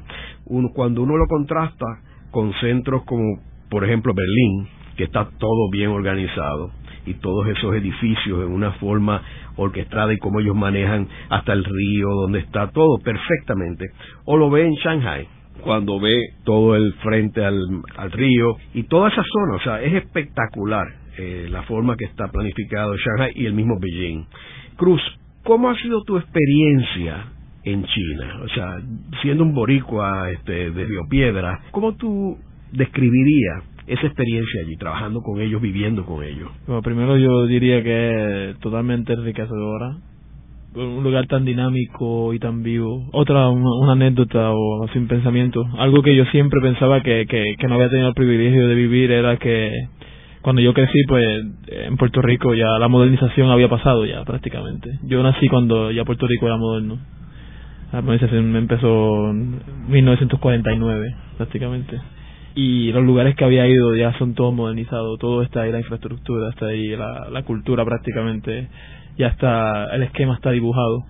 [0.74, 1.86] cuando uno lo contrasta
[2.32, 3.40] con centros como,
[3.70, 6.72] por ejemplo, Berlín, que está todo bien organizado
[7.06, 9.22] y todos esos edificios en una forma
[9.56, 13.86] orquestada y como ellos manejan hasta el río, donde está todo perfectamente,
[14.26, 15.28] o lo ve en Shanghai,
[15.62, 20.88] cuando ve todo el frente al, río y toda esa zona, o sea, es espectacular
[21.18, 24.26] eh, la forma que está planificado Shanghai y el mismo Beijing.
[24.78, 25.02] Cruz,
[25.44, 27.26] ¿cómo ha sido tu experiencia
[27.72, 28.42] en China?
[28.44, 28.78] O sea,
[29.22, 32.38] siendo un boricua este, de Río Piedra, ¿cómo tú
[32.72, 36.50] describirías esa experiencia allí, trabajando con ellos, viviendo con ellos?
[36.68, 39.98] Bueno, primero yo diría que es totalmente enriquecedora
[40.76, 43.10] un lugar tan dinámico y tan vivo.
[43.12, 45.64] Otra, una, anécdota o sin pensamiento.
[45.78, 49.12] Algo que yo siempre pensaba que, que, que no había tenido el privilegio de vivir
[49.12, 49.72] era que
[50.42, 51.26] cuando yo crecí, pues
[51.68, 54.90] en Puerto Rico ya la modernización había pasado ya prácticamente.
[55.04, 56.98] Yo nací cuando ya Puerto Rico era moderno.
[57.92, 62.00] La modernización empezó en 1949 prácticamente.
[62.56, 66.50] Y los lugares que había ido ya son todos modernizados, todo está ahí, la infraestructura
[66.50, 68.68] está ahí, la, la cultura prácticamente
[69.18, 71.06] ya está, el esquema está dibujado.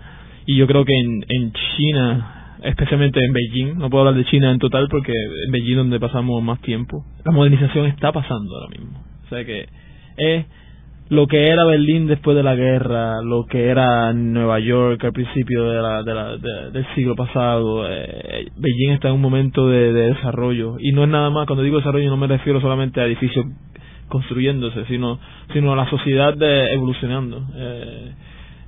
[0.46, 4.52] Y yo creo que en, en China, especialmente en Beijing, no puedo hablar de China
[4.52, 9.00] en total porque en Beijing donde pasamos más tiempo, la modernización está pasando ahora mismo.
[9.26, 9.68] O sea que
[10.18, 10.46] es
[11.10, 15.69] lo que era Berlín después de la guerra, lo que era Nueva York al principio
[15.69, 20.13] de la, de la, del siglo pasado, eh, Beijing está en un momento de, de,
[20.13, 20.78] desarrollo.
[20.80, 23.45] Y no es nada más, cuando digo desarrollo no me refiero solamente a edificios
[24.08, 25.19] construyéndose, sino,
[25.54, 27.43] sino la sociedad de, evolucionando.
[27.56, 28.12] Eh,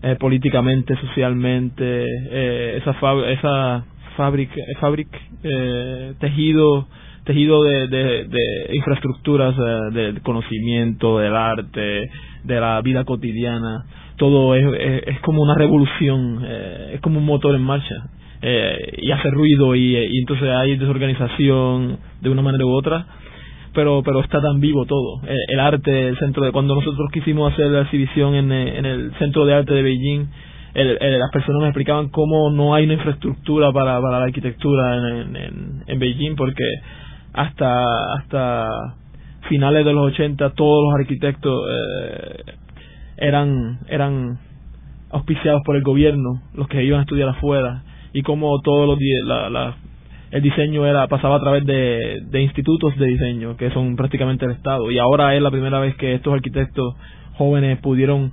[0.04, 2.91] eh, políticamente, socialmente, eh, esa,
[3.30, 3.86] esa
[4.17, 6.88] fábrica, fábrica eh, tejido,
[7.23, 12.10] tejido de, de, de infraestructuras eh, del conocimiento, del arte,
[12.43, 13.86] de la vida cotidiana,
[14.17, 14.65] todo es,
[15.07, 17.95] es, como una revolución, eh, es como un motor en marcha.
[18.43, 23.05] Eh, y hace ruido y, entonces hay desorganización de una manera u otra
[23.73, 25.21] pero pero está tan vivo todo.
[25.47, 29.13] El, arte, el centro de cuando nosotros quisimos hacer la exhibición en, eh, en el
[29.19, 30.27] Centro de Arte de Beijing,
[30.73, 35.84] el, las personas me explicaban cómo no hay una infraestructura para, para la arquitectura en,
[35.88, 36.63] en Beijing porque
[37.33, 38.95] hasta hasta
[39.49, 42.43] finales de los 80 todos los arquitectos eh,
[43.17, 44.39] eran eran
[45.11, 47.83] auspiciados por el gobierno, los que iban a estudiar afuera.
[48.13, 49.75] Y como todos los la,
[50.31, 54.51] el diseño era pasaba a través de, de institutos de diseño que son prácticamente el
[54.51, 54.89] Estado.
[54.91, 56.95] Y ahora es la primera vez que estos arquitectos
[57.33, 58.31] jóvenes pudieron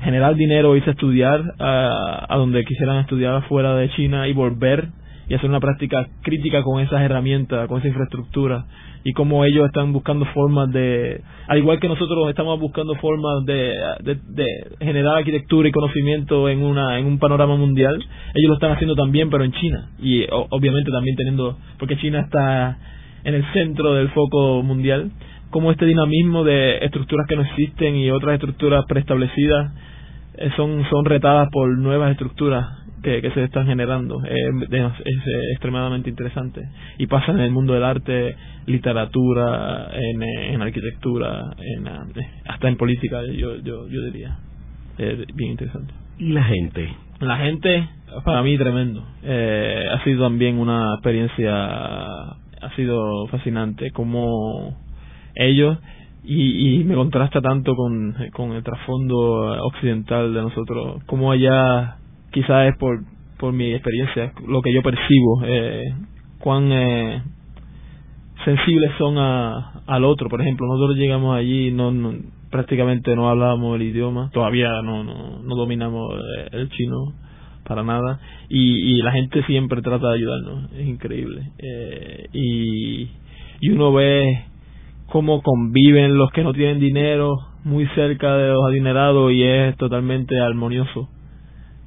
[0.00, 4.88] generar dinero, irse a estudiar a donde quisieran estudiar afuera de China y volver
[5.30, 8.64] y hacer una práctica crítica con esas herramientas, con esa infraestructura
[9.04, 13.72] y cómo ellos están buscando formas de, al igual que nosotros estamos buscando formas de,
[14.80, 17.94] generar arquitectura y conocimiento en una en un panorama mundial,
[18.34, 19.90] ellos lo están haciendo también, pero en China.
[20.00, 22.76] Y obviamente también teniendo, porque China está
[23.22, 25.12] en el centro del foco mundial,
[25.50, 29.72] como este dinamismo de estructuras que no existen y otras estructuras preestablecidas
[30.34, 36.62] eh, son son retadas por nuevas estructuras que, se están generando es, es, extremadamente interesante.
[36.98, 38.36] Y pasa en el mundo del arte
[38.66, 41.88] literatura en, en arquitectura en,
[42.46, 44.38] hasta en política yo yo yo diría.
[44.98, 45.94] Es bien interesante.
[46.18, 47.88] Y la gente la gente
[48.24, 49.04] para mí tremendo.
[49.22, 54.76] Eh, ha sido también una experiencia ha sido fascinante como
[55.34, 55.78] ellos
[56.22, 61.96] y, y me contrasta tanto con, con el trasfondo occidental de nosotros, como allá
[62.30, 63.00] quizás es por,
[63.38, 65.94] por mi experiencia, lo que yo percibo, eh,
[66.38, 67.22] cuán eh,
[68.44, 70.28] sensibles son a, al otro.
[70.28, 72.14] Por ejemplo, nosotros llegamos allí, no, no
[72.50, 77.14] prácticamente no hablábamos el idioma, todavía no, no, no dominamos eh, el chino
[77.64, 81.52] para nada y, y la gente siempre trata de ayudarnos, es increíble.
[81.58, 83.08] Eh, y,
[83.60, 84.44] y uno ve
[85.06, 90.38] cómo conviven los que no tienen dinero muy cerca de los adinerados y es totalmente
[90.40, 91.08] armonioso.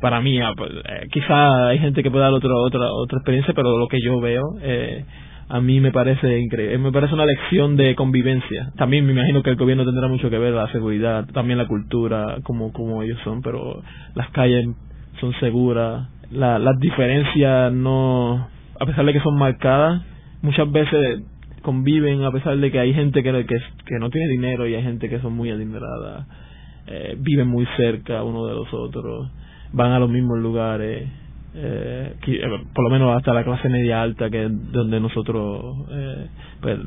[0.04, 3.54] Para mí, ah, pues, eh, quizá hay gente que puede dar otra otra otra experiencia,
[3.54, 5.06] pero lo que yo veo eh,
[5.48, 8.74] a mí me parece increíble, me parece una lección de convivencia.
[8.76, 12.40] También me imagino que el gobierno tendrá mucho que ver la seguridad, también la cultura,
[12.44, 13.82] como como ellos son, pero
[14.14, 14.68] las calles
[15.22, 18.50] son seguras, la, las diferencias no,
[18.82, 20.02] a pesar de que son marcadas,
[20.42, 21.22] muchas veces
[21.62, 25.08] conviven a pesar de que hay gente que, que, no tiene dinero y hay gente
[25.08, 26.28] que son muy adineradas,
[26.88, 29.32] eh, viven muy cerca uno de los otros,
[29.74, 31.10] van a los mismos lugares
[31.56, 32.42] eh, eh,
[32.74, 36.28] por lo menos hasta la clase media alta que es donde nosotros eh,
[36.62, 36.80] pues,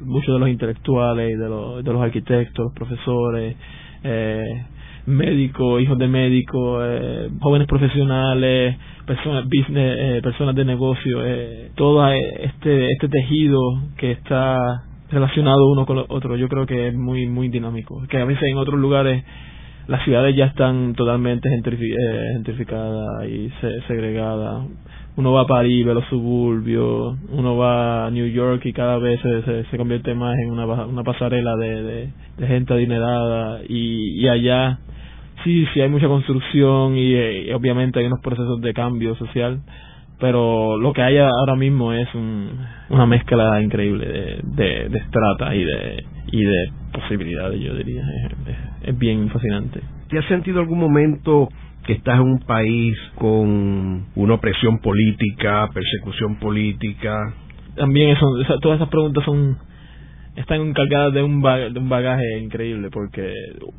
[0.00, 3.56] muchos de los intelectuales de los, de los arquitectos profesores
[4.04, 4.64] eh,
[5.06, 11.18] médicos hijos de médicos eh, jóvenes profesionales personas business eh, personas de negocio
[11.74, 13.60] todo este este tejido
[13.96, 18.02] que está relacionado uno con el otro yo creo que es muy muy dinámico.
[18.08, 19.24] Que a veces en otros lugares
[19.88, 23.50] las ciudades ya están totalmente eh, gentrificadas y
[23.88, 24.66] segregadas.
[25.16, 29.18] Uno va a París, ve los suburbios, uno va a New York y cada vez
[29.20, 34.78] se, se, convierte más en una, una pasarela de, de, gente adinerada y, y allá
[35.42, 39.60] sí, sí hay mucha construcción y, y, obviamente hay unos procesos de cambio social,
[40.20, 42.50] pero lo que hay ahora mismo es un,
[42.90, 48.02] una mezcla increíble de, de, de estrata y de, y de posibilidades, yo diría.
[48.02, 49.80] Es, es bien fascinante.
[50.08, 51.48] ¿Te has sentido algún momento
[51.84, 57.34] que estás en un país con una opresión política, persecución política?
[57.76, 58.26] También eso,
[58.60, 59.56] todas esas preguntas son
[60.34, 63.32] están cargadas de un, de un bagaje increíble porque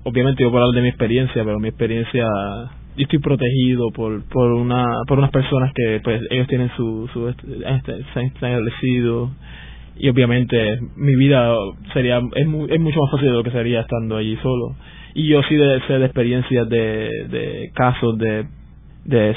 [0.04, 2.28] obviamente yo puedo hablar de mi experiencia pero mi experiencia
[3.00, 7.30] yo estoy protegido por por una por unas personas que pues ellos tienen su su
[7.30, 7.46] este,
[8.14, 9.32] se han establecido.
[10.02, 11.54] Y obviamente mi vida
[11.94, 14.76] sería es, es mucho más fácil de lo que sería estando allí solo.
[15.14, 18.46] Y yo sí de sé de experiencias de, de casos de
[19.06, 19.36] de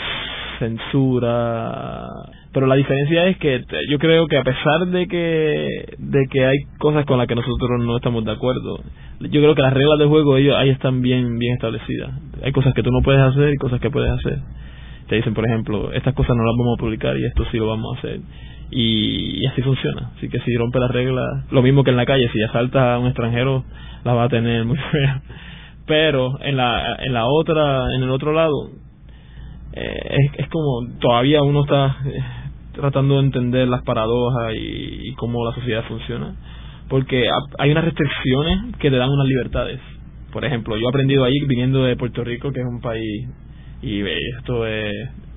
[0.59, 2.09] censura
[2.53, 6.59] pero la diferencia es que yo creo que a pesar de que de que hay
[6.79, 8.81] cosas con las que nosotros no estamos de acuerdo
[9.21, 12.11] yo creo que las reglas del juego ellos ahí están bien bien establecidas
[12.43, 14.39] hay cosas que tú no puedes hacer y cosas que puedes hacer
[15.09, 17.69] te dicen por ejemplo estas cosas no las vamos a publicar y esto sí lo
[17.69, 18.21] vamos a hacer
[18.73, 20.13] y, así funciona.
[20.17, 22.99] Así que si rompe las reglas, lo mismo que en la calle, si asalta a
[22.99, 23.65] un extranjero,
[24.03, 25.23] la va a tener muy fea.
[25.87, 28.71] Pero en la, en la otra, en el otro lado,
[29.75, 32.21] eh, es, es como todavía uno está eh,
[32.73, 36.35] tratando de entender las paradojas y, y cómo la sociedad funciona.
[36.89, 39.81] Porque hay unas restricciones que te dan unas libertades.
[40.33, 43.29] Por ejemplo, yo he aprendido ahí viniendo de Puerto Rico, que es un país,
[43.83, 44.01] y
[44.39, 44.93] esto es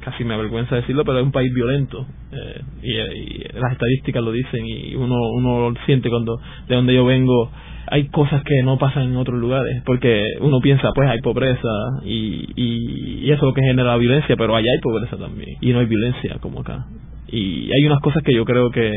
[0.05, 4.63] casi me avergüenza decirlo, pero es un país violento eh, y, las estadísticas lo dicen
[4.63, 7.51] y uno uno lo siente cuando de donde yo vengo
[7.87, 11.67] hay cosas que no pasan en otros lugares porque uno piensa pues hay pobreza
[12.05, 15.73] y, y, eso es lo que genera la violencia, pero allá hay pobreza también y
[15.73, 16.85] no hay violencia como acá
[17.27, 18.91] y hay unas cosas que yo creo que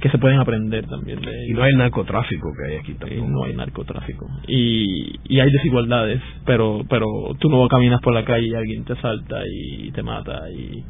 [0.00, 3.44] que se pueden aprender también de y no hay narcotráfico que hay aquí también no
[3.44, 4.26] hay narcotráfico.
[4.46, 7.06] Y, y hay desigualdades pero pero
[7.38, 10.84] tú no caminas por la calle y alguien te salta y te mata y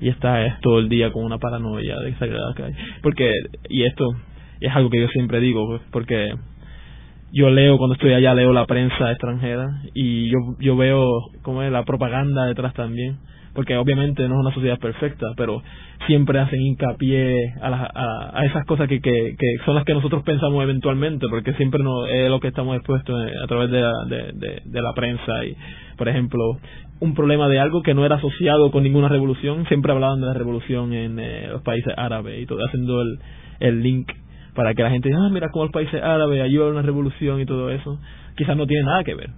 [0.00, 3.32] y estás todo el día con una paranoia de salir a la calle porque
[3.68, 4.04] y esto
[4.60, 6.34] es algo que yo siempre digo pues, porque
[7.32, 11.08] yo leo cuando estoy allá leo la prensa extranjera y yo yo veo
[11.42, 13.18] cómo es la propaganda detrás también
[13.58, 15.64] porque obviamente no es una sociedad perfecta, pero
[16.06, 20.62] siempre hacen hincapié a, a, a esas cosas que, que, son las que nosotros pensamos
[20.62, 24.92] eventualmente, porque siempre no es lo que estamos expuestos a través de la, de, la
[24.94, 25.44] prensa.
[25.44, 25.56] y
[25.96, 26.60] Por ejemplo,
[27.00, 30.34] un problema de algo que no era asociado con ninguna revolución, siempre hablaban de la
[30.34, 33.18] revolución en eh, los países árabes y todo, haciendo el,
[33.58, 34.08] el link
[34.54, 37.40] para que la gente diga, ah, mira cómo los países árabes ayudan a una revolución
[37.40, 37.98] y todo eso,
[38.36, 39.30] quizás no tiene nada que ver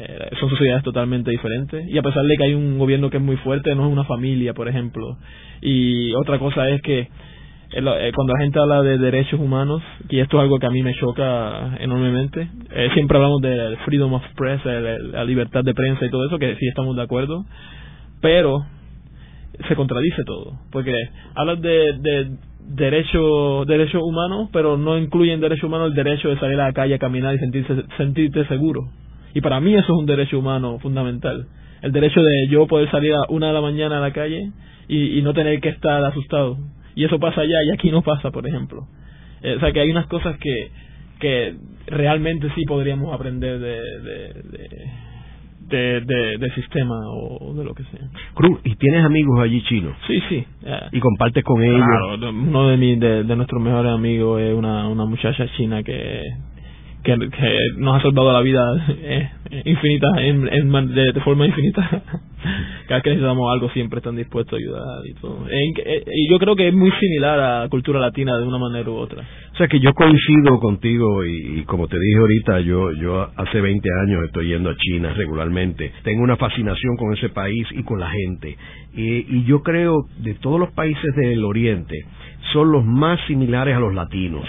[0.00, 1.86] eh, son sociedades totalmente diferentes.
[1.88, 4.04] Y a pesar de que hay un gobierno que es muy fuerte no es una
[4.04, 5.18] familia por ejemplo.
[5.60, 7.00] Y otra cosa es que
[7.72, 10.82] eh, cuando la gente habla de derechos humanos y esto es algo que a mí
[10.82, 16.10] me choca enormemente eh, siempre hablamos de freedom of press la libertad de prensa y
[16.10, 17.44] todo eso que sí estamos de acuerdo
[18.20, 18.64] pero
[19.68, 20.94] se contradice todo, porque
[21.34, 26.60] hablas de, de derechos derechos humanos, pero no incluyen derecho humano el derecho de salir
[26.60, 28.88] a la calle a caminar y sentirse, sentirte seguro.
[29.34, 31.46] Y para mí eso es un derecho humano fundamental.
[31.82, 34.50] El derecho de yo poder salir a una de la mañana a la calle
[34.88, 36.58] y, y no tener que estar asustado.
[36.94, 38.86] Y eso pasa allá y aquí no pasa, por ejemplo.
[39.42, 40.70] Eh, o sea que hay unas cosas que,
[41.18, 41.54] que
[41.86, 43.80] realmente sí podríamos aprender de,
[45.70, 48.00] de, de, de, sistema o de lo que sea.
[48.34, 49.94] Cruz, ¿y tienes amigos allí chinos?
[50.06, 50.44] Sí, sí.
[50.92, 51.80] ¿Y compartes con ellos?
[51.86, 56.22] Claro, uno de, mi, de, de nuestros mejores amigos es una, una muchacha china que
[57.02, 57.16] que,
[57.76, 59.30] nos ha salvado la vida eh,
[59.64, 62.02] infinita, en, de, forma infinita.
[62.86, 65.46] Cada vez que necesitamos algo siempre están dispuestos a ayudar y todo.
[65.48, 68.90] Eh, y yo creo que es muy similar a la cultura latina de una manera
[68.90, 69.22] u otra.
[69.52, 73.60] O sea que yo coincido contigo y, y, como te dije ahorita, yo, yo hace
[73.60, 75.92] 20 años estoy yendo a China regularmente.
[76.02, 78.56] Tengo una fascinación con ese país y con la gente.
[78.94, 81.96] Y, y yo creo de todos los países del Oriente,
[82.52, 84.44] son los más similares a los latinos.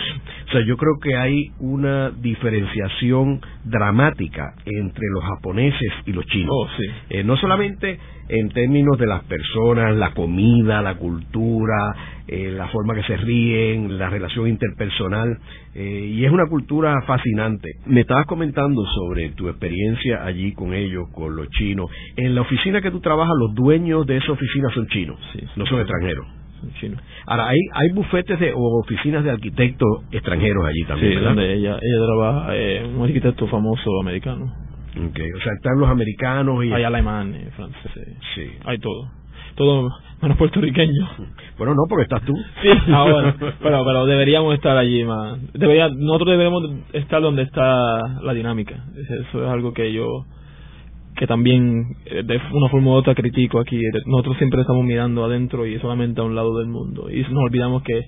[0.48, 6.50] O sea, yo creo que hay una diferenciación dramática entre los japoneses y los chinos.
[6.52, 6.86] Oh, sí.
[7.10, 7.81] eh, no solamente
[8.30, 11.96] en términos de las personas, la comida, la cultura,
[12.28, 15.38] eh, la forma que se ríen, la relación interpersonal,
[15.76, 17.70] eh, y es una cultura fascinante.
[17.86, 21.90] Me estabas comentando sobre tu experiencia allí con ellos, con los chinos.
[22.16, 25.66] En la oficina que tú trabajas, los dueños de esa oficina son chinos, sí, no
[25.66, 26.28] son extranjeros
[26.80, 26.98] chino.
[27.26, 31.30] Ahora, hay, hay bufetes de, o oficinas de arquitectos extranjeros allí también, sí, ¿verdad?
[31.32, 34.54] donde ella, ella trabaja, eh, un arquitecto famoso americano.
[34.92, 35.32] Okay.
[35.32, 36.72] O sea, están los americanos y...
[36.72, 38.52] Hay alemanes, franceses, sí.
[38.66, 39.10] hay todo.
[39.56, 39.90] Todo
[40.22, 41.10] menos puertorriqueño.
[41.58, 42.34] Bueno, no, porque estás tú.
[42.62, 45.40] Sí, ahora, pero, pero deberíamos estar allí más.
[45.54, 48.86] Debería, nosotros deberíamos estar donde está la dinámica.
[49.30, 50.26] Eso es algo que yo
[51.16, 53.80] que también eh, de una forma u otra critico aquí.
[54.06, 57.10] Nosotros siempre estamos mirando adentro y solamente a un lado del mundo.
[57.12, 58.00] Y nos olvidamos que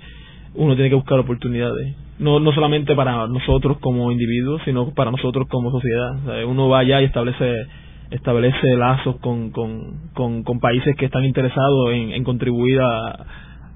[0.56, 1.96] uno tiene que buscar oportunidades.
[2.20, 6.46] No, no solamente para nosotros como individuos, sino para nosotros como sociedad.
[6.46, 7.66] Uno va allá y establece
[8.12, 13.26] establece lazos con, con, con, países que están interesados en, en contribuir a,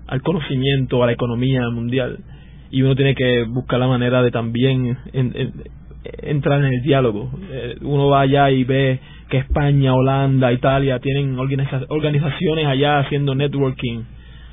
[0.05, 2.19] al conocimiento, a la economía mundial.
[2.69, 5.53] Y uno tiene que buscar la manera de también en, en,
[6.03, 7.31] entrar en el diálogo.
[7.49, 13.33] Eh, uno va allá y ve que España, Holanda, Italia tienen organiza organizaciones allá haciendo
[13.33, 14.03] networking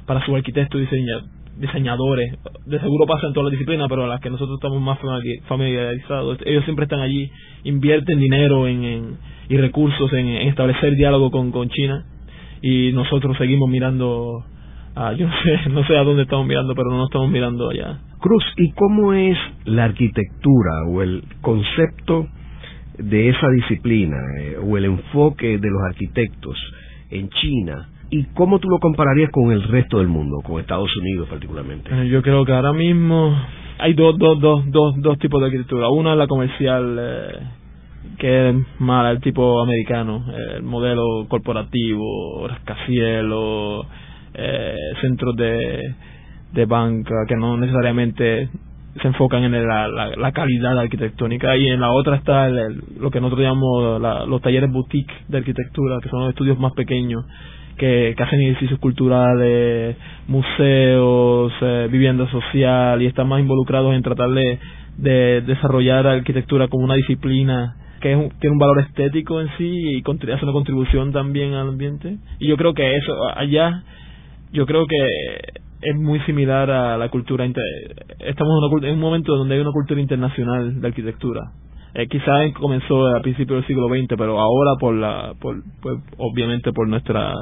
[0.07, 2.39] para sus arquitectos y diseña diseñadores.
[2.67, 4.99] De seguro pasa en todas las disciplinas, pero a las que nosotros estamos más
[5.47, 7.31] familiarizados, ellos siempre están allí,
[7.65, 12.05] invierten dinero en, en y recursos en, establecer diálogo con, con China
[12.63, 14.45] y nosotros seguimos mirando
[14.95, 17.99] a, yo no sé, no sé a dónde estamos mirando, pero no estamos mirando allá.
[18.21, 22.27] Cruz, ¿y cómo es la arquitectura o el concepto
[22.99, 26.57] de esa disciplina eh, o el enfoque de los arquitectos
[27.11, 31.29] en China y cómo tú lo compararías con el resto del mundo, con Estados Unidos
[31.29, 31.91] particularmente?
[31.93, 33.37] Eh, yo creo que ahora mismo
[33.79, 35.89] hay dos, dos, dos, dos, dos tipos de arquitectura.
[35.89, 37.39] Una es la comercial, eh,
[38.19, 43.87] que es más el tipo americano, el modelo corporativo, rascacielos,
[44.35, 45.95] eh, centros de,
[46.53, 48.49] de banca que no necesariamente
[49.01, 53.21] se enfocan en la, la, calidad arquitectónica y en la otra está el, lo que
[53.21, 57.25] nosotros llamamos la, los talleres boutique de arquitectura, que son los estudios más pequeños
[57.77, 59.97] que, hacen edificios culturales,
[60.29, 64.59] museos, eh, vivienda social y están más involucrados en tratar de,
[64.99, 70.45] de desarrollar arquitectura como una disciplina que tiene un valor estético en sí y hace
[70.45, 72.19] una contribución también al ambiente.
[72.39, 73.83] Y yo creo que eso allá,
[74.53, 75.09] yo creo que
[75.81, 79.73] es muy similar a la cultura estamos en, una, en, un momento donde hay una
[79.73, 81.53] cultura internacional de arquitectura
[81.95, 86.73] eh, quizás comenzó a principios del siglo XX pero ahora por la por, pues, obviamente
[86.73, 87.35] por nuestras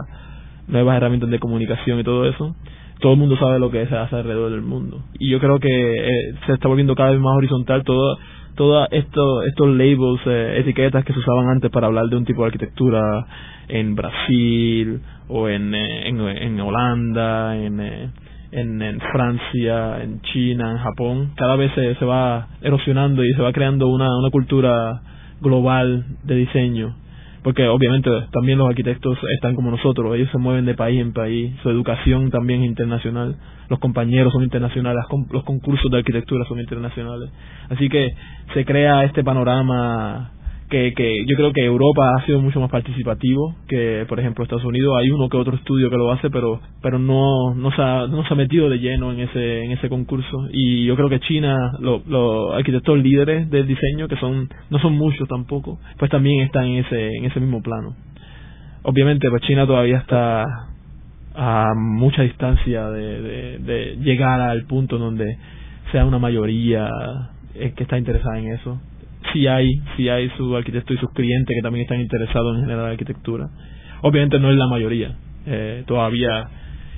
[0.68, 2.54] nuevas herramientas de comunicación y todo eso
[3.00, 5.02] todo el mundo sabe lo que se hace alrededor del mundo.
[5.18, 8.16] Y yo creo que eh, se está volviendo cada vez más horizontal todo
[8.54, 12.42] todos esto, estos labels, eh, etiquetas que se usaban antes para hablar de un tipo
[12.42, 13.26] de arquitectura
[13.68, 18.10] en Brasil o en, eh, en, en Holanda, en, eh,
[18.52, 23.42] en, en, Francia, en China, en Japón, cada vez se, se va erosionando y se
[23.42, 25.02] va creando una, una cultura
[25.40, 26.94] global de diseño.
[27.42, 31.52] Porque obviamente también los arquitectos están como nosotros, ellos se mueven de país en país,
[31.62, 33.37] su educación también es internacional,
[33.68, 37.31] los compañeros son internacionales, los concursos de arquitectura son internacionales.
[37.68, 38.14] Así que
[38.54, 40.31] se crea este panorama
[40.73, 44.64] que, que yo creo que Europa ha sido mucho más participativo que por ejemplo Estados
[44.64, 44.96] Unidos.
[44.98, 48.25] Hay uno que otro estudio que lo hace pero pero no no se ha, no
[48.27, 50.48] se ha metido de lleno en ese en ese concurso.
[50.50, 54.96] Y yo creo que China los lo arquitectos líderes del diseño que son no son
[54.96, 57.94] muchos tampoco pues también están en ese en ese mismo plano.
[58.83, 60.46] Obviamente pues China todavía está
[61.35, 65.37] a mucha distancia de, de, llegar al punto donde
[65.90, 66.88] sea una mayoría
[67.54, 68.81] eh, que está interesada en eso.
[69.33, 72.90] Sí hay, sí hay su arquitecto y sus clientes que también están interesados en generar
[72.90, 73.48] arquitectura.
[74.02, 75.16] Obviamente no es la mayoría,
[75.46, 76.48] eh, todavía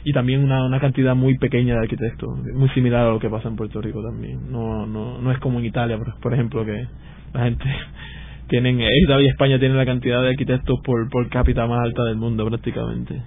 [0.05, 3.49] y también una, una cantidad muy pequeña de arquitectos, muy similar a lo que pasa
[3.49, 4.53] en Puerto Rico también.
[4.53, 6.87] No, no, no es como en Italia, por, por ejemplo, que
[7.33, 7.65] la gente
[8.49, 12.17] tienen, Italia y España tienen la cantidad de arquitectos por, por cápita más alta del
[12.17, 13.23] mundo prácticamente.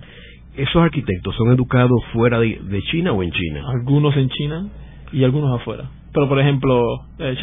[0.55, 3.61] ¿Esos arquitectos son educados fuera de, de China o en China?
[3.73, 4.67] Algunos en China
[5.11, 5.89] y algunos afuera.
[6.17, 7.35] Pero por ejemplo, eh,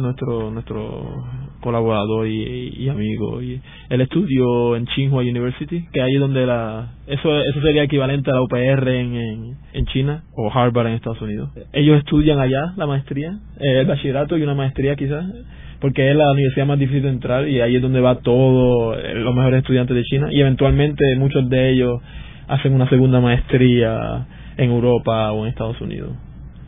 [0.00, 1.24] nuestro nuestro
[1.60, 7.60] colaborador y, amigo, y él estudió en Tsinghua University, que ahí donde la eso eso
[7.60, 11.50] sería equivalente a la UPR en, en, China o Harvard en Estados Unidos.
[11.72, 15.24] Ellos estudian allá la maestría, eh, el bachillerato y una maestría quizás,
[15.80, 19.16] porque es la universidad más difícil de entrar y ahí es donde va todo eh,
[19.16, 22.00] los mejores estudiantes de China y eventualmente muchos de ellos
[22.46, 26.12] hacen una segunda maestría en Europa o en Estados Unidos.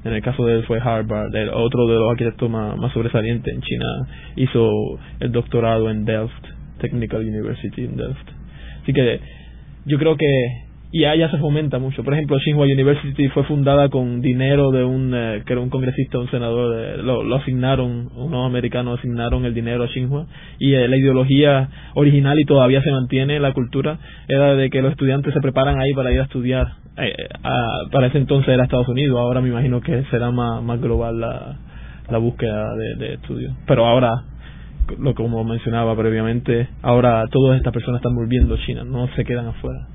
[0.04, 3.52] En el caso de él fue Harvard, el otro de los arquitectos más, más sobresalientes
[3.52, 3.86] en China
[4.36, 6.44] hizo el doctorado en Delft,
[6.78, 8.28] Technical University in Delft.
[8.82, 9.20] Así que
[9.86, 10.63] yo creo que
[10.94, 12.04] y allá se fomenta mucho.
[12.04, 16.20] Por ejemplo, Tsinghua University fue fundada con dinero de un eh, que era un congresista,
[16.20, 20.26] un senador, lo, asignaron, unos americanos asignaron el dinero a Tsinghua
[20.60, 24.92] y eh, la ideología original y todavía se mantiene la cultura era de que los
[24.92, 26.74] estudiantes se preparan ahí para ir a estudiar.
[26.96, 27.12] Eh,
[27.90, 31.56] para ese entonces era Estados Unidos, ahora me imagino que será más, más global la,
[32.08, 33.52] la búsqueda de, de estudios.
[33.66, 34.12] Pero ahora
[34.96, 39.48] lo como mencionaba previamente, ahora todas estas personas están volviendo a China, no se quedan
[39.48, 39.88] afuera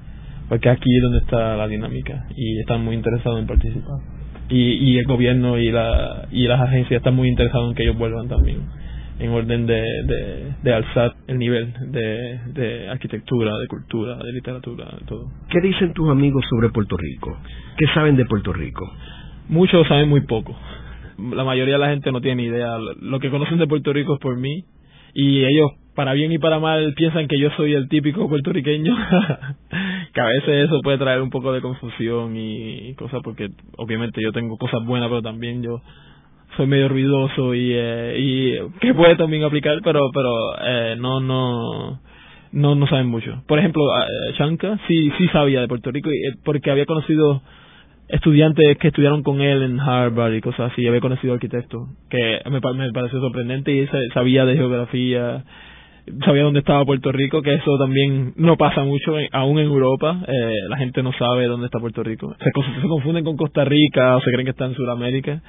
[0.50, 4.00] porque aquí es donde está la dinámica y están muy interesados en participar.
[4.50, 7.98] Y, y el gobierno y, la, y las agencias están muy interesados en que ellos
[8.00, 8.64] vuelvan también,
[9.20, 14.86] en orden de, de, de alzar el nivel de, de arquitectura, de cultura, de literatura,
[15.00, 15.30] de todo.
[15.50, 17.38] ¿Qué dicen tus amigos sobre Puerto Rico?
[17.78, 18.92] ¿Qué saben de Puerto Rico?
[19.50, 20.58] Muchos saben muy poco.
[21.32, 22.78] La mayoría de la gente no tiene idea.
[23.02, 24.64] Lo que conocen de Puerto Rico es por mí
[25.14, 28.96] y ellos para bien y para mal piensan que yo soy el típico puertorriqueño
[30.14, 34.32] que a veces eso puede traer un poco de confusión y, cosas porque obviamente yo
[34.32, 35.82] tengo cosas buenas pero también yo
[36.58, 40.32] soy medio ruidoso y eh, y que puede también aplicar pero pero
[40.66, 42.00] eh, no no
[42.52, 43.44] no no saben mucho.
[43.48, 47.42] Por ejemplo eh, Chanka sí sí sabía de Puerto Rico y, porque había conocido
[48.08, 52.60] estudiantes que estudiaron con él en Harvard y cosas así había conocido arquitectos que me,
[52.74, 55.44] me pareció sorprendente y sabía de geografía
[56.24, 60.54] sabía dónde estaba Puerto Rico, que eso también no pasa mucho, aún en Europa, eh,
[60.68, 62.36] la gente no sabe dónde está Puerto Rico.
[62.44, 62.52] Se,
[62.88, 65.42] confunden con Costa Rica o se creen que está en Sudamérica.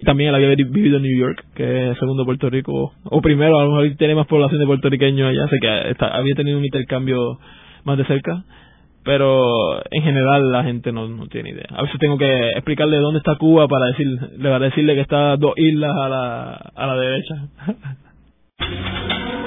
[0.00, 3.58] Y también él había vivido en New York, que es segundo Puerto Rico, o primero,
[3.58, 7.38] a lo mejor tiene más población de puertorriqueños allá, sé que había tenido un intercambio
[7.84, 8.44] más de cerca,
[9.04, 11.66] pero en general la gente no, no tiene idea.
[11.70, 14.06] A veces tengo que explicarle dónde está Cuba para decir,
[14.38, 17.34] le decirle que está dos islas a la, a la derecha.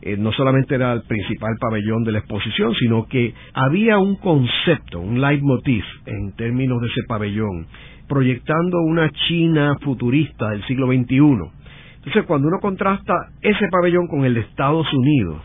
[0.00, 5.00] eh, no solamente era el principal pabellón de la exposición, sino que había un concepto,
[5.00, 7.66] un leitmotiv en términos de ese pabellón,
[8.08, 11.57] proyectando una China futurista del siglo XXI.
[11.98, 15.42] Entonces, cuando uno contrasta ese pabellón con el de Estados Unidos,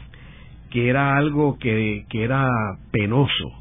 [0.71, 2.47] que era algo que, que era
[2.91, 3.51] penoso,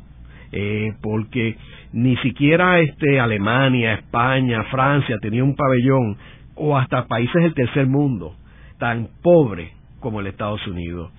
[0.52, 1.56] eh, porque
[1.92, 6.16] ni siquiera este Alemania, España, Francia tenía un pabellón,
[6.54, 8.34] o hasta países del tercer mundo,
[8.78, 11.10] tan pobre como el Estados Unidos.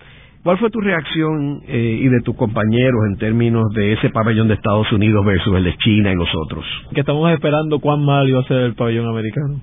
[0.43, 4.55] ¿Cuál fue tu reacción eh, y de tus compañeros en términos de ese pabellón de
[4.55, 6.65] Estados Unidos versus el de China y los otros?
[6.93, 9.61] Que estamos esperando cuán mal iba a ser el pabellón americano.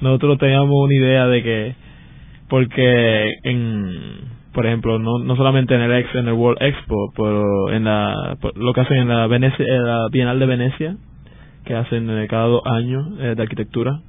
[0.00, 1.74] Nosotros teníamos una idea de que,
[2.48, 7.70] porque en por ejemplo, no, no solamente en el ex, en el World Expo, pero
[7.70, 10.96] en la, lo que hacen en la, Venecia, la Bienal de Venecia,
[11.64, 14.00] que hacen eh, cada dos años eh, de arquitectura.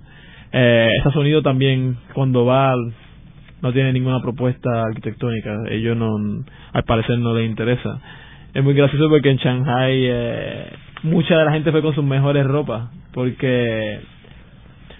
[0.52, 2.74] Eh, Estados Unidos también, cuando va,
[3.62, 5.56] no tiene ninguna propuesta arquitectónica.
[5.70, 6.18] Ellos no,
[6.74, 8.00] al parecer no les interesa.
[8.52, 10.66] Es muy gracioso porque en Shanghai eh,
[11.04, 14.00] mucha de la gente fue con sus mejores ropas, porque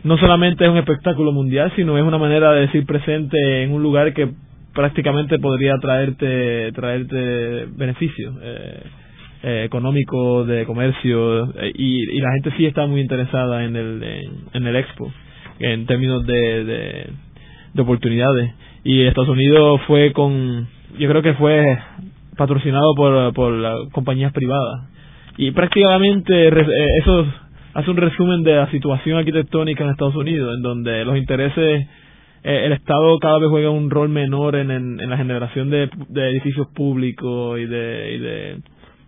[0.04, 3.84] no solamente es un espectáculo mundial, sino es una manera de decir presente en un
[3.84, 4.30] lugar que
[4.74, 8.84] prácticamente podría traerte traerte beneficios eh,
[9.44, 14.04] eh, económicos de comercio eh, y, la gente sí está muy interesada en el
[14.54, 15.12] en, el expo
[15.60, 17.10] en términos de, de,
[17.74, 18.54] de oportunidades.
[18.84, 21.78] Y Estados Unidos fue con yo creo que fue
[22.38, 24.88] patrocinado por por compañías privadas.
[25.38, 26.48] Y prácticamente
[27.00, 27.26] eso
[27.80, 31.88] hace un resumen de la situación arquitectónica en Estados Unidos en donde los intereses
[32.44, 36.30] eh, el Estado cada vez juega un rol menor en, en, la generación de, de,
[36.30, 38.62] edificios públicos y de, y de,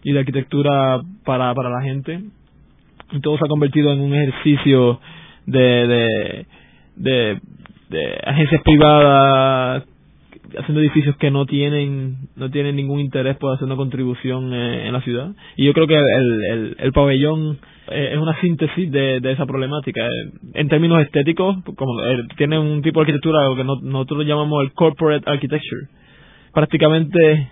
[0.04, 2.22] y de arquitectura para, para la gente.
[3.12, 5.00] Y todo se ha convertido en un ejercicio
[5.46, 6.46] de, de,
[6.96, 7.40] de,
[7.90, 9.84] de agencias privadas
[10.58, 14.94] haciendo edificios que no tienen no tienen ningún interés por hacer una contribución eh, en
[14.94, 15.32] la ciudad.
[15.56, 19.46] Y yo creo que el, el, el pabellón eh, es una síntesis de, de esa
[19.46, 20.08] problemática.
[20.54, 25.30] En términos estéticos como eh, tiene un tipo de arquitectura que nosotros llamamos el corporate
[25.30, 25.88] architecture.
[26.54, 27.50] Prácticamente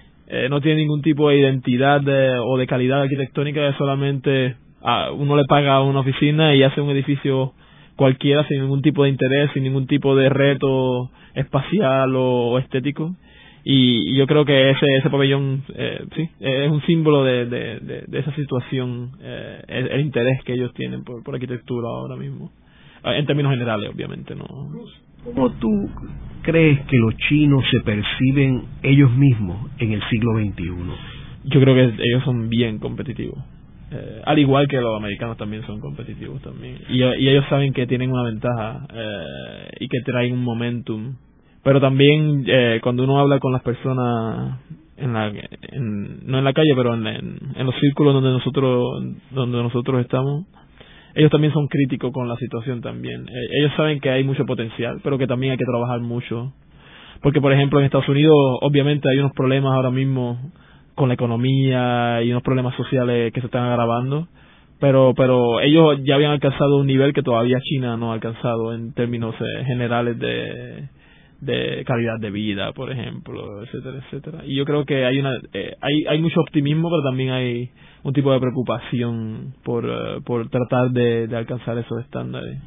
[0.49, 2.01] no tiene ningún tipo de identidad
[2.45, 6.81] o de calidad arquitectónica es solamente a, uno le paga a una oficina y hace
[6.81, 7.53] un edificio
[7.99, 13.13] cualquiera sin ningún tipo de interés, sin ningún tipo de reto espacial o, estético.
[13.65, 18.19] Y, yo creo que ese ese pabellón eh, sí es un símbolo de, de, de,
[18.19, 22.53] esa situación eh, el, interés que ellos tienen por, por arquitectura ahora mismo
[23.03, 24.45] eh, en términos generales obviamente no
[25.25, 25.89] ¿Cómo tú
[26.41, 30.63] crees que los chinos se perciben ellos mismos en el siglo XXI?
[31.51, 33.37] Yo creo que ellos son bien competitivos
[33.91, 36.77] eh, al igual que los americanos también son competitivos también.
[36.89, 41.15] Y, ellos saben que tienen una ventaja eh, y que traen un momentum.
[41.63, 44.59] Pero también eh, cuando uno habla con las personas
[44.97, 50.01] en la no en la calle pero en, en, los círculos donde nosotros donde nosotros
[50.01, 50.45] estamos
[51.15, 53.25] ellos también son críticos con la situación también.
[53.61, 56.53] Ellos saben que hay mucho potencial pero que también hay que trabajar mucho.
[57.21, 60.37] Porque por ejemplo en Estados Unidos obviamente hay unos problemas ahora mismo
[60.99, 64.27] con la economía y unos problemas sociales que se están agravando.
[64.81, 68.93] Pero pero ellos ya habían alcanzado un nivel que todavía China no ha alcanzado en
[68.93, 70.89] términos eh, generales de
[71.39, 74.39] de calidad de vida por ejemplo etcétera etcétera.
[74.45, 77.69] Y yo creo que hay una eh, hay hay mucho optimismo pero también hay
[78.03, 82.57] un tipo de preocupación por eh, por tratar de, de alcanzar esos estándares.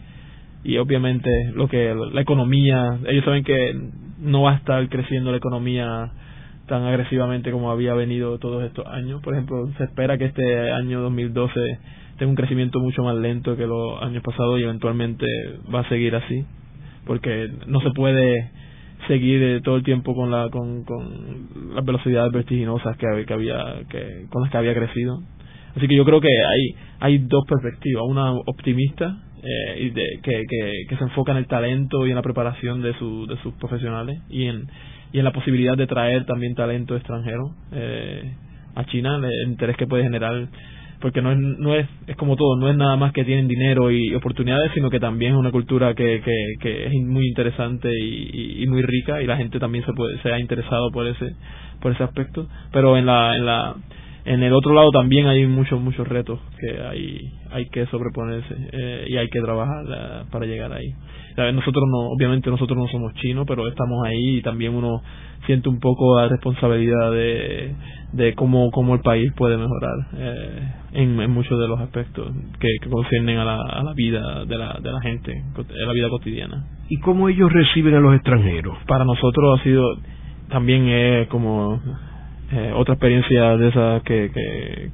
[0.65, 3.79] Y obviamente lo que la economía ellos saben que
[4.21, 6.13] no va a estar creciendo la economía
[6.67, 9.21] tan agresivamente como había venido todos estos años.
[9.23, 11.79] Por ejemplo, se espera que este año 2012
[12.19, 15.27] tenga un crecimiento mucho más lento que los años pasados y eventualmente
[15.73, 16.45] va a seguir así,
[17.07, 18.51] porque no se puede
[19.09, 23.83] seguir eh, todo el tiempo con la con, con las velocidades vertiginosas que, que había
[23.89, 25.21] que con las que había crecido.
[25.75, 30.73] Así que yo creo que hay hay dos perspectivas, una optimista eh, de, que, que,
[30.89, 34.69] que se enfoca en el talento y en la preparación de sus profesionales y en
[35.13, 38.33] y en la posibilidad de traer también talento extranjero eh,
[38.75, 40.49] a China, el interés que puede generar,
[41.01, 43.91] porque no es, no es, es como todo, no es nada más que tienen dinero
[43.91, 48.67] y oportunidades, sino que también es una cultura que, que, que es muy interesante y,
[48.69, 51.35] muy rica y la gente también se puede, se ha interesado por ese,
[51.81, 53.75] por ese aspecto, pero en la, en la,
[54.25, 59.07] en el otro lado también hay muchos muchos retos que hay hay que sobreponerse eh,
[59.09, 60.95] y hay que trabajar eh, para llegar ahí
[61.37, 65.03] nosotros no obviamente nosotros no somos chinos pero estamos ahí y también uno
[65.47, 67.75] siente un poco la responsabilidad de,
[68.13, 72.31] de cómo cómo el país puede mejorar eh, en, en, muchos de los aspectos
[72.61, 75.93] que, que conciernen a la, a la vida de la, de la gente a la
[75.93, 79.85] vida cotidiana y cómo ellos reciben a los extranjeros para nosotros ha sido
[80.49, 81.81] también es como
[82.53, 84.91] eh, otra experiencia de esas que, que,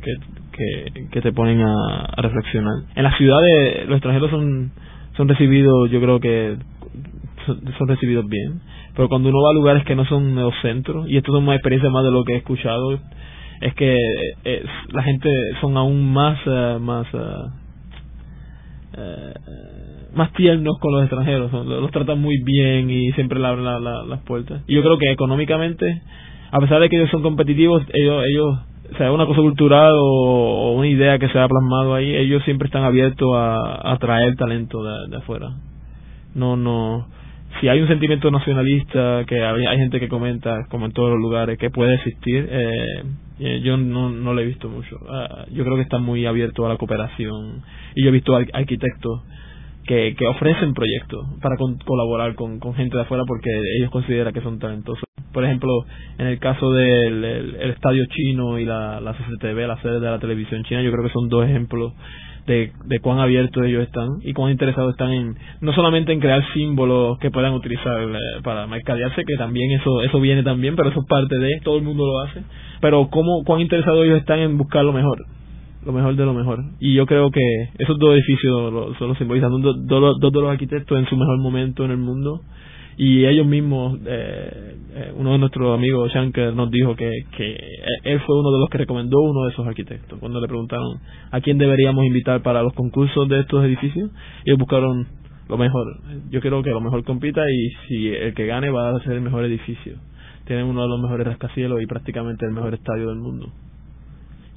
[0.53, 2.85] que, que, te ponen a, reflexionar.
[2.95, 4.71] En las ciudades los extranjeros son,
[5.19, 6.57] son recibidos, yo creo que
[7.45, 8.61] son, recibidos bien,
[8.95, 11.55] pero cuando uno va a lugares que no son los centros, y esto es una
[11.55, 12.99] experiencia más de lo que he escuchado,
[13.61, 13.99] es que
[14.45, 15.29] eh, la gente
[15.61, 17.07] son aún más, uh, más,
[20.15, 24.63] más tiernos con los extranjeros, los, tratan muy bien y siempre le abren las puertas.
[24.67, 26.03] Y yo creo que económicamente
[26.51, 28.59] a pesar de que ellos son competitivos, ellos, ellos
[28.97, 32.85] sea una cosa cultural o, una idea que se ha plasmado ahí, ellos siempre están
[32.85, 35.51] abiertos a, a traer talento de, afuera.
[36.35, 37.07] No, no,
[37.61, 41.19] si hay un sentimiento nacionalista que hay, hay, gente que comenta como en todos los
[41.19, 43.03] lugares que puede existir eh,
[43.41, 46.67] eh yo no, no lo he visto mucho uh, yo creo que está muy abierto
[46.67, 47.63] a la cooperación
[47.95, 49.23] y yo he visto arquitectos
[49.89, 54.59] que, ofrecen proyectos para colaborar con, con gente de afuera porque ellos consideran que son
[54.59, 55.03] talentosos.
[55.33, 55.85] Por ejemplo
[56.19, 60.19] en el caso del el, el estadio chino y la, CCTV la sede de la
[60.19, 61.93] televisión china yo creo que son dos ejemplos
[62.47, 66.43] de, de cuán abiertos ellos están y cuán interesados están en no solamente en crear
[66.55, 71.01] símbolos que puedan utilizar eh, para mercadearse que también eso eso viene también pero eso
[71.01, 72.43] es parte de todo el mundo lo hace
[72.81, 75.19] pero cómo cuán interesados ellos están en buscar lo mejor
[75.89, 77.41] lo mejor de lo mejor y yo creo que
[77.79, 81.83] esos dos edificios son los simbolizan dos, dos, de los arquitectos en su mejor momento
[81.85, 82.43] en el mundo
[82.99, 87.57] y ellos mismos, eh, eh, uno de nuestros amigos, Shankar, nos dijo que, que
[88.03, 90.19] él fue uno de los que recomendó uno de esos arquitectos.
[90.19, 90.99] Cuando le preguntaron
[91.31, 94.11] a quién deberíamos invitar para los concursos de estos edificios,
[94.45, 95.07] ellos buscaron
[95.49, 95.87] lo mejor.
[96.31, 99.21] Yo creo que lo mejor compita y si el que gane va a ser el
[99.21, 99.95] mejor edificio.
[100.45, 103.53] Tienen uno de los mejores rascacielos y prácticamente el mejor estadio del mundo.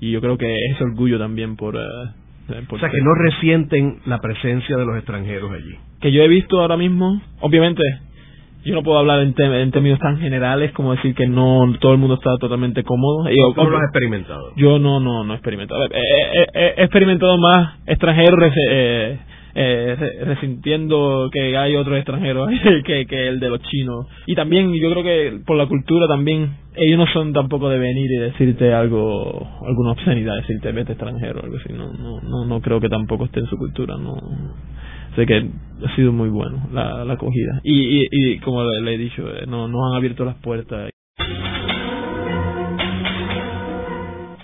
[0.02, 1.76] Y yo creo que es orgullo también por...
[1.76, 5.78] Eh, o sea, que no resienten la presencia de los extranjeros allí.
[6.02, 7.82] Que yo he visto ahora mismo, obviamente,
[8.66, 11.99] yo no puedo hablar en, en, términos tan generales como decir que no todo el
[11.99, 13.30] mundo está totalmente cómodo.
[13.30, 14.54] Yo, ¿Cómo lo has experimentado?
[14.56, 15.86] Yo no, no, no he experimentado.
[15.86, 19.20] He, experimentado más extranjeros eh,
[19.56, 19.95] eh,
[20.26, 22.49] resintiendo que hay otros extranjeros
[22.86, 24.08] que, el de los chinos.
[24.26, 28.10] Y también yo creo que por la cultura también ellos no son tampoco de venir
[28.12, 31.74] y decirte algo, alguna obscenidad, decirte vete extranjero, algo así.
[31.74, 33.97] No, no, no, no creo que tampoco esté en su cultura.
[33.97, 34.16] no
[35.16, 38.97] sé que ha sido muy bueno la, la acogida y, y, y como le, he
[38.97, 40.89] dicho eh, no nos han abierto las puertas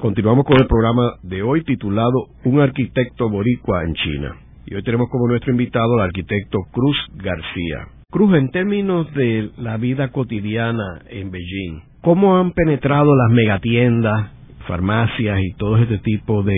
[0.00, 4.36] Continuamos con el programa de hoy titulado Un arquitecto boricua en China.
[4.66, 7.88] Y hoy tenemos como nuestro invitado al arquitecto Cruz García.
[8.10, 14.32] Cruz, en términos de la vida cotidiana en Beijing, ¿cómo han penetrado las megatiendas,
[14.66, 16.56] farmacias y todo este tipo de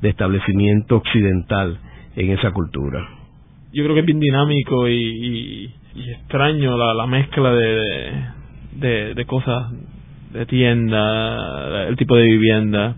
[0.00, 1.78] de establecimiento occidental
[2.16, 3.06] en esa cultura.
[3.72, 7.80] Yo creo que es bien dinámico y, extraño la, la mezcla de,
[8.76, 9.72] de, de, cosas,
[10.32, 12.96] de tienda, el tipo de vivienda.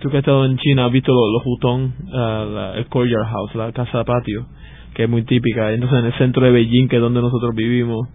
[0.00, 3.72] Tú que has estado en China has visto los, hutong, uh, el courtyard house, la
[3.72, 4.46] casa patio,
[4.94, 5.72] que es muy típica.
[5.72, 8.08] Entonces en el centro de Beijing, que es donde nosotros vivimos,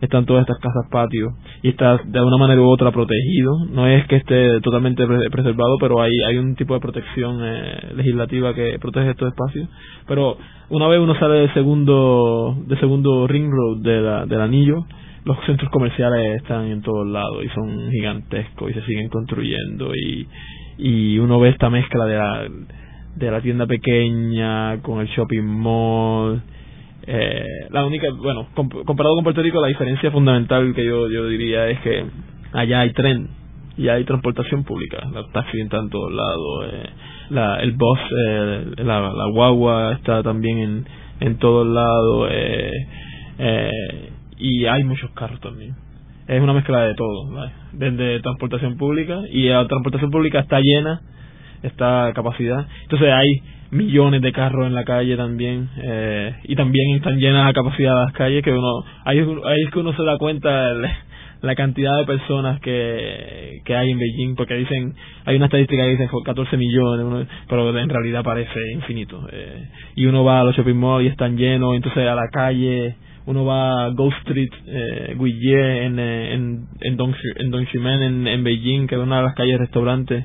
[0.00, 1.32] están todas estas casas patio
[1.62, 3.66] y está de alguna manera u otra protegido.
[3.70, 8.54] No es que esté totalmente preservado, pero hay, hay un tipo de protección eh, legislativa
[8.54, 9.68] que protege estos espacios.
[10.06, 10.36] Pero
[10.70, 14.84] una vez uno sale del segundo, del segundo ring road de la, del anillo,
[15.28, 20.26] los centros comerciales están en todos lados y son gigantescos y se siguen construyendo y,
[20.78, 22.48] y uno ve esta mezcla de la,
[23.14, 26.42] de la tienda pequeña con el shopping mall
[27.10, 31.66] eh, la única, bueno, comparado con Puerto Rico, la diferencia fundamental que yo, yo diría
[31.68, 32.04] es que
[32.52, 33.28] allá hay tren
[33.78, 34.98] y hay transportación pública.
[35.12, 36.66] Los taxis están en todos lados.
[36.70, 36.90] Eh,
[37.30, 37.98] la, el bus,
[38.28, 40.86] eh, la, la guagua está también en,
[41.20, 42.28] en todos lados.
[42.30, 42.72] Eh,
[43.38, 45.74] eh, y hay muchos carros también.
[46.26, 51.00] Es una mezcla de todo, desde transportación pública y la transportación pública está llena,
[51.62, 52.66] está capacidad.
[52.82, 57.52] Entonces hay millones de carros en la calle también eh, y también están llenas a
[57.52, 60.72] capacidad las calles que uno ahí, ahí es que uno se da cuenta
[61.42, 64.94] la cantidad de personas que, que hay en Beijing porque dicen
[65.26, 70.24] hay una estadística que dice 14 millones pero en realidad parece infinito eh, y uno
[70.24, 72.96] va a los shopping malls y están llenos entonces a la calle
[73.28, 78.86] uno va a Ghost Street eh, Guillet en en en, Dong, en, en, en Beijing
[78.86, 80.24] que es una de las calles restaurantes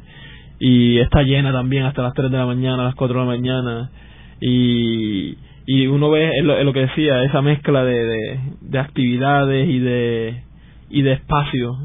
[0.60, 3.92] y está llena también hasta las 3 de la mañana, las 4 de la mañana
[4.40, 10.44] y, y uno ve lo, que decía, esa mezcla de, de, de actividades y de,
[10.90, 11.76] y de espacios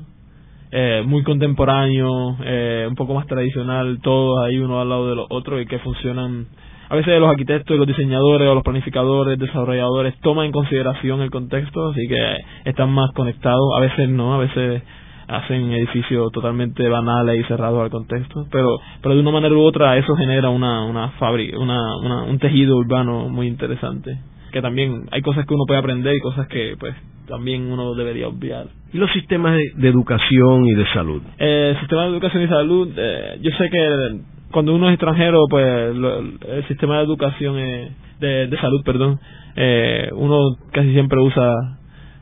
[0.71, 5.27] eh, muy contemporáneo, eh, un poco más tradicional, todos ahí uno al lado de los
[5.31, 6.47] otros y que funcionan.
[6.91, 11.91] A veces los arquitectos, los diseñadores o los planificadores, desarrolladores toman en consideración el contexto,
[11.91, 13.71] así que están más conectados.
[13.77, 14.83] A veces no, a veces
[15.29, 19.99] hacen edificios totalmente banales y cerrados al contexto, pero pero de una manera u otra
[19.99, 24.19] eso genera una una fábrica, una, una, un tejido urbano muy interesante.
[24.51, 26.95] que también hay cosas que uno puede aprender y cosas que pues
[27.29, 28.69] también uno debería obviar.
[28.91, 31.23] ¿Y los sistemas de, educación y de salud?
[31.39, 34.21] Eh, el sistema de educación y salud, eh, yo sé que
[34.51, 39.21] cuando uno es extranjero, pues el sistema de educación, de, de, salud, perdón,
[39.57, 41.53] eh, uno casi siempre usa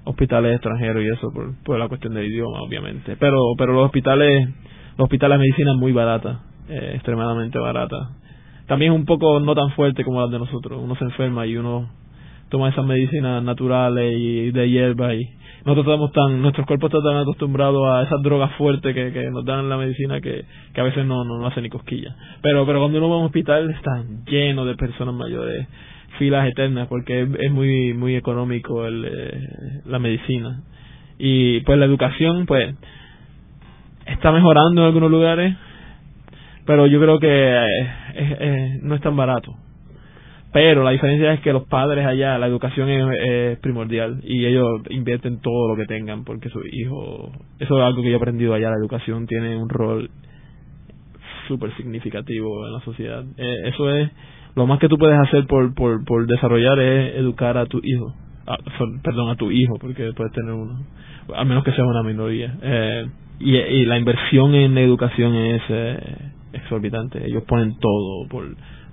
[0.04, 1.28] hospitales extranjeros y eso
[1.64, 3.16] por, la cuestión del idioma, obviamente.
[3.16, 4.48] Pero pero los hospitales,
[4.96, 8.10] los hospitales de medicina muy barata, eh, extremadamente barata.
[8.66, 10.80] También es un poco no tan fuerte como las de nosotros.
[10.82, 11.88] Uno se enferma y uno
[12.48, 15.22] toma esas medicinas naturales y de hierba y
[15.64, 19.68] nosotros estamos tan, nuestros cuerpos están tan acostumbrados a esas drogas fuertes que, nos dan
[19.68, 20.44] la medicina que,
[20.76, 22.14] a veces no, no, no hace ni cosquillas.
[22.42, 25.66] Pero, pero cuando uno va a un hospital está lleno de personas mayores,
[26.18, 29.40] filas eternas, porque es, muy, muy económico el, eh,
[29.86, 30.62] la medicina.
[31.18, 32.74] Y pues la educación, pues,
[34.06, 35.56] está mejorando en algunos lugares,
[36.64, 37.28] pero yo creo que
[38.14, 39.56] eh, no es tan barato
[40.52, 45.40] pero la diferencia es que los padres allá, la educación es, primordial y ellos invierten
[45.40, 48.70] todo lo que tengan porque su hijo, eso es algo que yo he aprendido allá,
[48.70, 50.10] la educación tiene un rol
[51.48, 53.24] súper significativo en la sociedad.
[53.36, 54.10] Eh, eso es
[54.54, 58.14] lo más que tú puedes hacer por, por, por desarrollar es educar a tu hijo,
[59.02, 60.82] perdón, a tu hijo, porque puedes tener uno,
[61.34, 62.56] a menos que sea una minoría.
[62.62, 63.06] Eh,
[63.38, 66.18] y, y, la inversión en la educación es eh,
[66.54, 67.22] exorbitante.
[67.26, 68.46] Ellos ponen todo por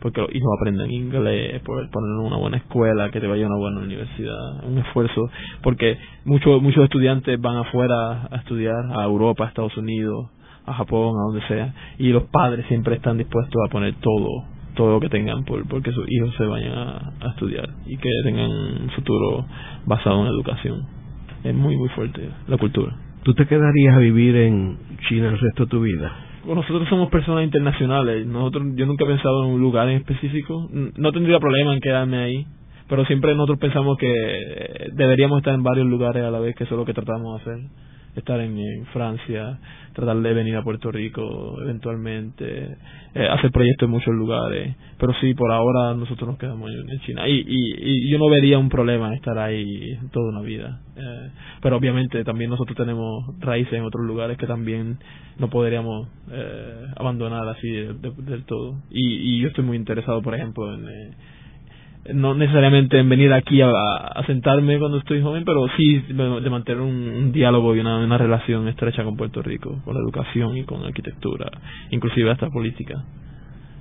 [0.04, 3.58] porque los hijos aprendan inglés, por poner una buena escuela, que te vaya a una
[3.58, 5.30] buena universidad, un esfuerzo,
[5.62, 10.30] porque muchos muchos estudiantes van afuera a estudiar, a Europa, a Estados Unidos,
[10.66, 14.44] a Japón, a donde sea, y los padres siempre están dispuestos a poner todo,
[14.76, 18.10] todo lo que tengan por porque sus hijos se vayan a, a estudiar y que
[18.26, 19.46] tengan un futuro
[19.86, 20.86] basado en educación.
[21.46, 22.94] Es muy, muy fuerte la cultura.
[23.24, 24.78] ¿Tú te quedarías a vivir en
[25.08, 26.12] China el resto de tu vida?
[26.46, 28.26] Nosotros somos personas internacionales.
[28.26, 30.70] Nosotros, yo nunca he pensado en un lugar en específico.
[30.72, 32.48] No tendría problema en quedarme ahí,
[32.90, 36.76] pero siempre nosotros pensamos que deberíamos estar en varios lugares a la vez, que eso
[36.76, 39.60] es lo que tratamos de hacer estar en, Francia,
[39.94, 42.78] tratar de venir a Puerto Rico eventualmente,
[43.16, 47.28] eh, hacer proyectos en muchos lugares, pero sí, por ahora nosotros nos quedamos en, China.
[47.28, 51.30] Y, y, yo no vería un problema en estar ahí toda una vida, eh,
[51.62, 54.98] pero obviamente también nosotros tenemos raíces en otros lugares que también
[55.40, 58.82] no podríamos eh, abandonar así del todo.
[58.90, 60.86] Y, y yo estoy muy interesado, por ejemplo, en
[62.12, 63.72] no necesariamente en venir aquí a,
[64.28, 69.04] sentarme cuando estoy joven, pero sí de, mantener un, diálogo y una, una, relación estrecha
[69.04, 71.50] con Puerto Rico, con la educación y con la arquitectura,
[71.92, 73.04] inclusive hasta política.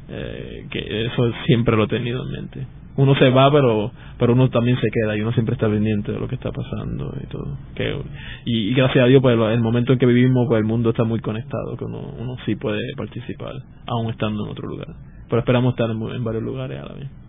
[0.08, 2.66] Eh, que eso siempre lo he tenido en mente.
[2.96, 6.20] Uno se va, pero pero uno también se queda y uno siempre está pendiente de
[6.20, 7.56] lo que está pasando y todo.
[7.74, 7.96] Que,
[8.44, 11.20] y, gracias a Dios, pues el momento en que vivimos, pues el mundo está muy
[11.20, 13.54] conectado, que uno, uno sí puede participar,
[13.86, 14.88] aún estando en otro lugar.
[15.28, 17.21] Pero esperamos estar en, en varios lugares a la vez.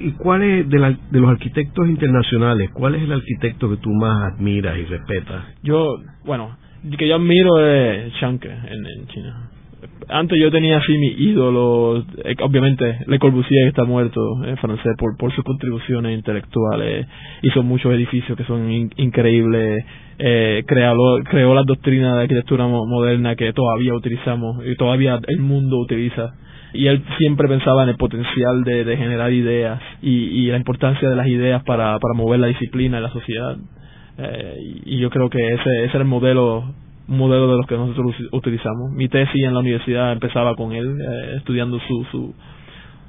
[0.00, 4.32] ¿Y cuál es de, de los arquitectos internacionales, cuál es el arquitecto que tú más
[4.32, 5.44] admiras y respetas?
[5.62, 6.56] Yo, bueno,
[6.98, 9.50] que yo admiro es Shanke en, en China.
[10.08, 15.16] Antes yo tenía así mi ídolo, eh, obviamente Le Corbusier está muerto en francés por,
[15.16, 17.06] por sus contribuciones intelectuales,
[17.42, 19.84] hizo muchos edificios que son increíbles,
[20.18, 25.78] eh, creó, creó la doctrina de arquitectura moderna que todavía utilizamos y todavía el mundo
[25.78, 26.34] utiliza
[26.72, 31.16] y él siempre pensaba en el potencial de, generar ideas y, y, la importancia de
[31.16, 33.56] las ideas para, mover la disciplina en la sociedad.
[34.18, 36.64] Eh, y, yo creo que ese, ese era el modelo
[37.08, 38.90] modelo de los que nosotros utilizamos.
[38.90, 42.34] Mi tesis en la universidad empezaba con él, eh, estudiando su, su,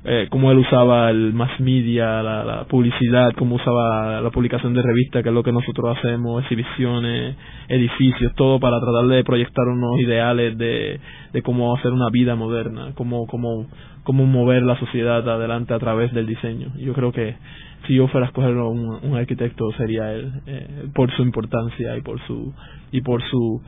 [0.10, 5.22] eh, cómo él usaba el mass media, la, publicidad, cómo usaba la publicación de revistas,
[5.22, 7.36] que es lo que nosotros hacemos, exhibiciones,
[7.68, 11.02] edificios, todo para tratar de proyectar unos ideales de,
[11.34, 13.68] de cómo hacer una vida moderna, cómo, cómo,
[14.04, 16.70] cómo mover la sociedad adelante a través del diseño.
[16.78, 17.36] Yo creo que
[17.86, 22.02] si yo fuera a escoger un, un arquitecto sería él, eh, por su importancia y
[22.02, 22.54] por su,
[22.94, 23.62] y por su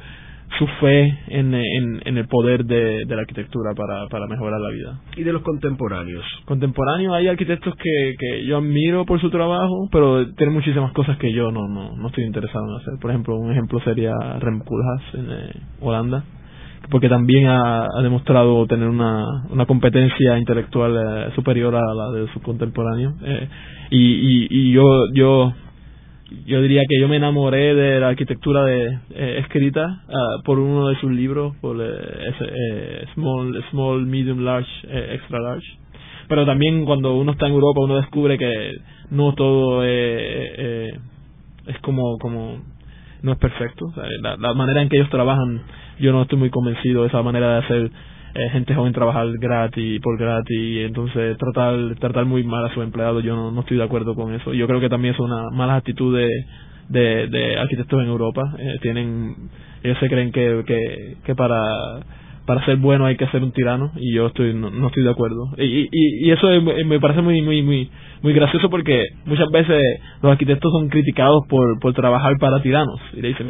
[0.58, 5.00] su fe en, en, el poder de, de, la arquitectura para, para mejorar la vida.
[5.16, 6.24] ¿Y de los contemporáneos?
[6.46, 11.32] Contemporáneos, hay arquitectos que, que yo admiro por su trabajo, pero tienen muchísimas cosas que
[11.32, 12.94] yo no, no, no estoy interesado en hacer.
[13.00, 16.24] Por ejemplo, un ejemplo sería Rem Koolhaas en eh, Holanda,
[16.90, 22.28] porque también ha, ha, demostrado tener una, una competencia intelectual eh, superior a la de
[22.34, 23.14] sus contemporáneos.
[23.24, 23.48] Eh,
[23.92, 24.84] y, y, y yo,
[25.14, 25.54] yo
[26.46, 30.90] yo diría que yo me enamoré de la arquitectura de, eh, escrita uh, por uno
[30.90, 34.70] de sus libros, por eh, ese, Small, Small, Medium, Large,
[35.16, 35.68] Extra Large.
[36.28, 38.78] Pero también cuando uno está en Europa uno descubre que
[39.10, 40.94] no todo es
[41.82, 42.60] como, como
[43.24, 43.86] no es perfecto.
[44.22, 45.64] la, manera en que ellos trabajan,
[46.00, 47.92] yo no estoy muy convencido de esa manera de hacer
[48.34, 53.24] eh, gente joven trabajar gratis, por gratis, entonces tratar, tratar muy mal a sus empleados,
[53.24, 54.54] yo no, no estoy de acuerdo con eso.
[54.54, 58.42] Yo creo que también es una mala actitud de, de, arquitectos en Europa.
[58.60, 59.36] Eh, tienen,
[59.84, 61.64] ellos se creen que, que, que para
[62.46, 65.52] para ser bueno hay que ser un tirano y yo estoy no, estoy de acuerdo
[65.56, 65.90] y, y,
[66.26, 66.48] y eso
[66.84, 67.92] me parece muy muy muy
[68.24, 69.80] muy gracioso porque muchas veces
[70.24, 73.48] los arquitectos son criticados por por trabajar para tiranos y le dicen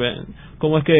[0.58, 0.98] cómo es que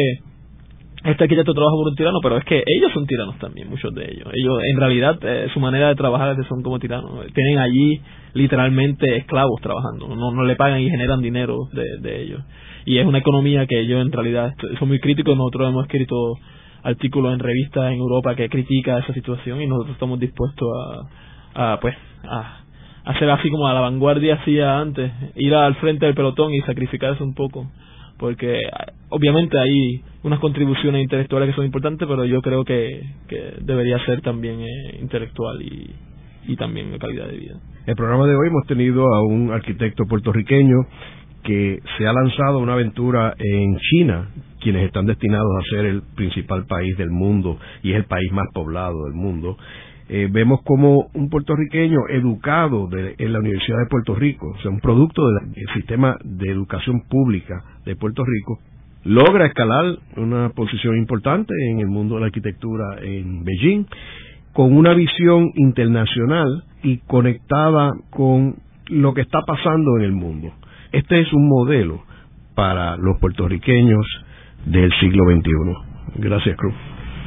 [1.04, 4.04] este arquitecto trabaja por un tirano, pero es que ellos son tiranos también, muchos de
[4.04, 4.28] ellos.
[4.34, 7.26] Ellos, en realidad, eh, su manera de trabajar es son como tiranos.
[7.32, 8.00] Tienen allí
[8.34, 12.42] literalmente esclavos trabajando, no, no le pagan y generan dinero de, de ellos.
[12.84, 15.36] Y es una economía que ellos en realidad son muy críticos.
[15.36, 16.34] Nosotros hemos escrito
[16.82, 20.68] artículos en revistas en Europa que critica esa situación y nosotros estamos dispuestos
[21.54, 21.94] a, a pues,
[22.24, 22.60] a
[23.04, 27.22] hacer así como a la vanguardia hacía antes, ir al frente del pelotón y sacrificarse
[27.22, 27.66] un poco
[28.20, 28.60] porque
[29.08, 34.20] obviamente hay unas contribuciones intelectuales que son importantes, pero yo creo que, que debería ser
[34.20, 35.90] también eh, intelectual y,
[36.46, 37.54] y también de calidad de vida.
[37.86, 40.76] El programa de hoy hemos tenido a un arquitecto puertorriqueño
[41.42, 44.28] que se ha lanzado una aventura en China,
[44.60, 48.46] quienes están destinados a ser el principal país del mundo y es el país más
[48.52, 49.56] poblado del mundo.
[50.12, 54.80] Eh, vemos como un puertorriqueño educado en la Universidad de Puerto Rico, o sea, un
[54.80, 58.58] producto del sistema de educación pública de Puerto Rico,
[59.04, 63.84] logra escalar una posición importante en el mundo de la arquitectura en Beijing,
[64.52, 68.56] con una visión internacional y conectada con
[68.88, 70.52] lo que está pasando en el mundo.
[70.90, 72.02] Este es un modelo
[72.56, 74.04] para los puertorriqueños
[74.66, 76.20] del siglo XXI.
[76.20, 76.74] Gracias, Cruz.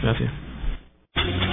[0.02, 1.53] Gracias.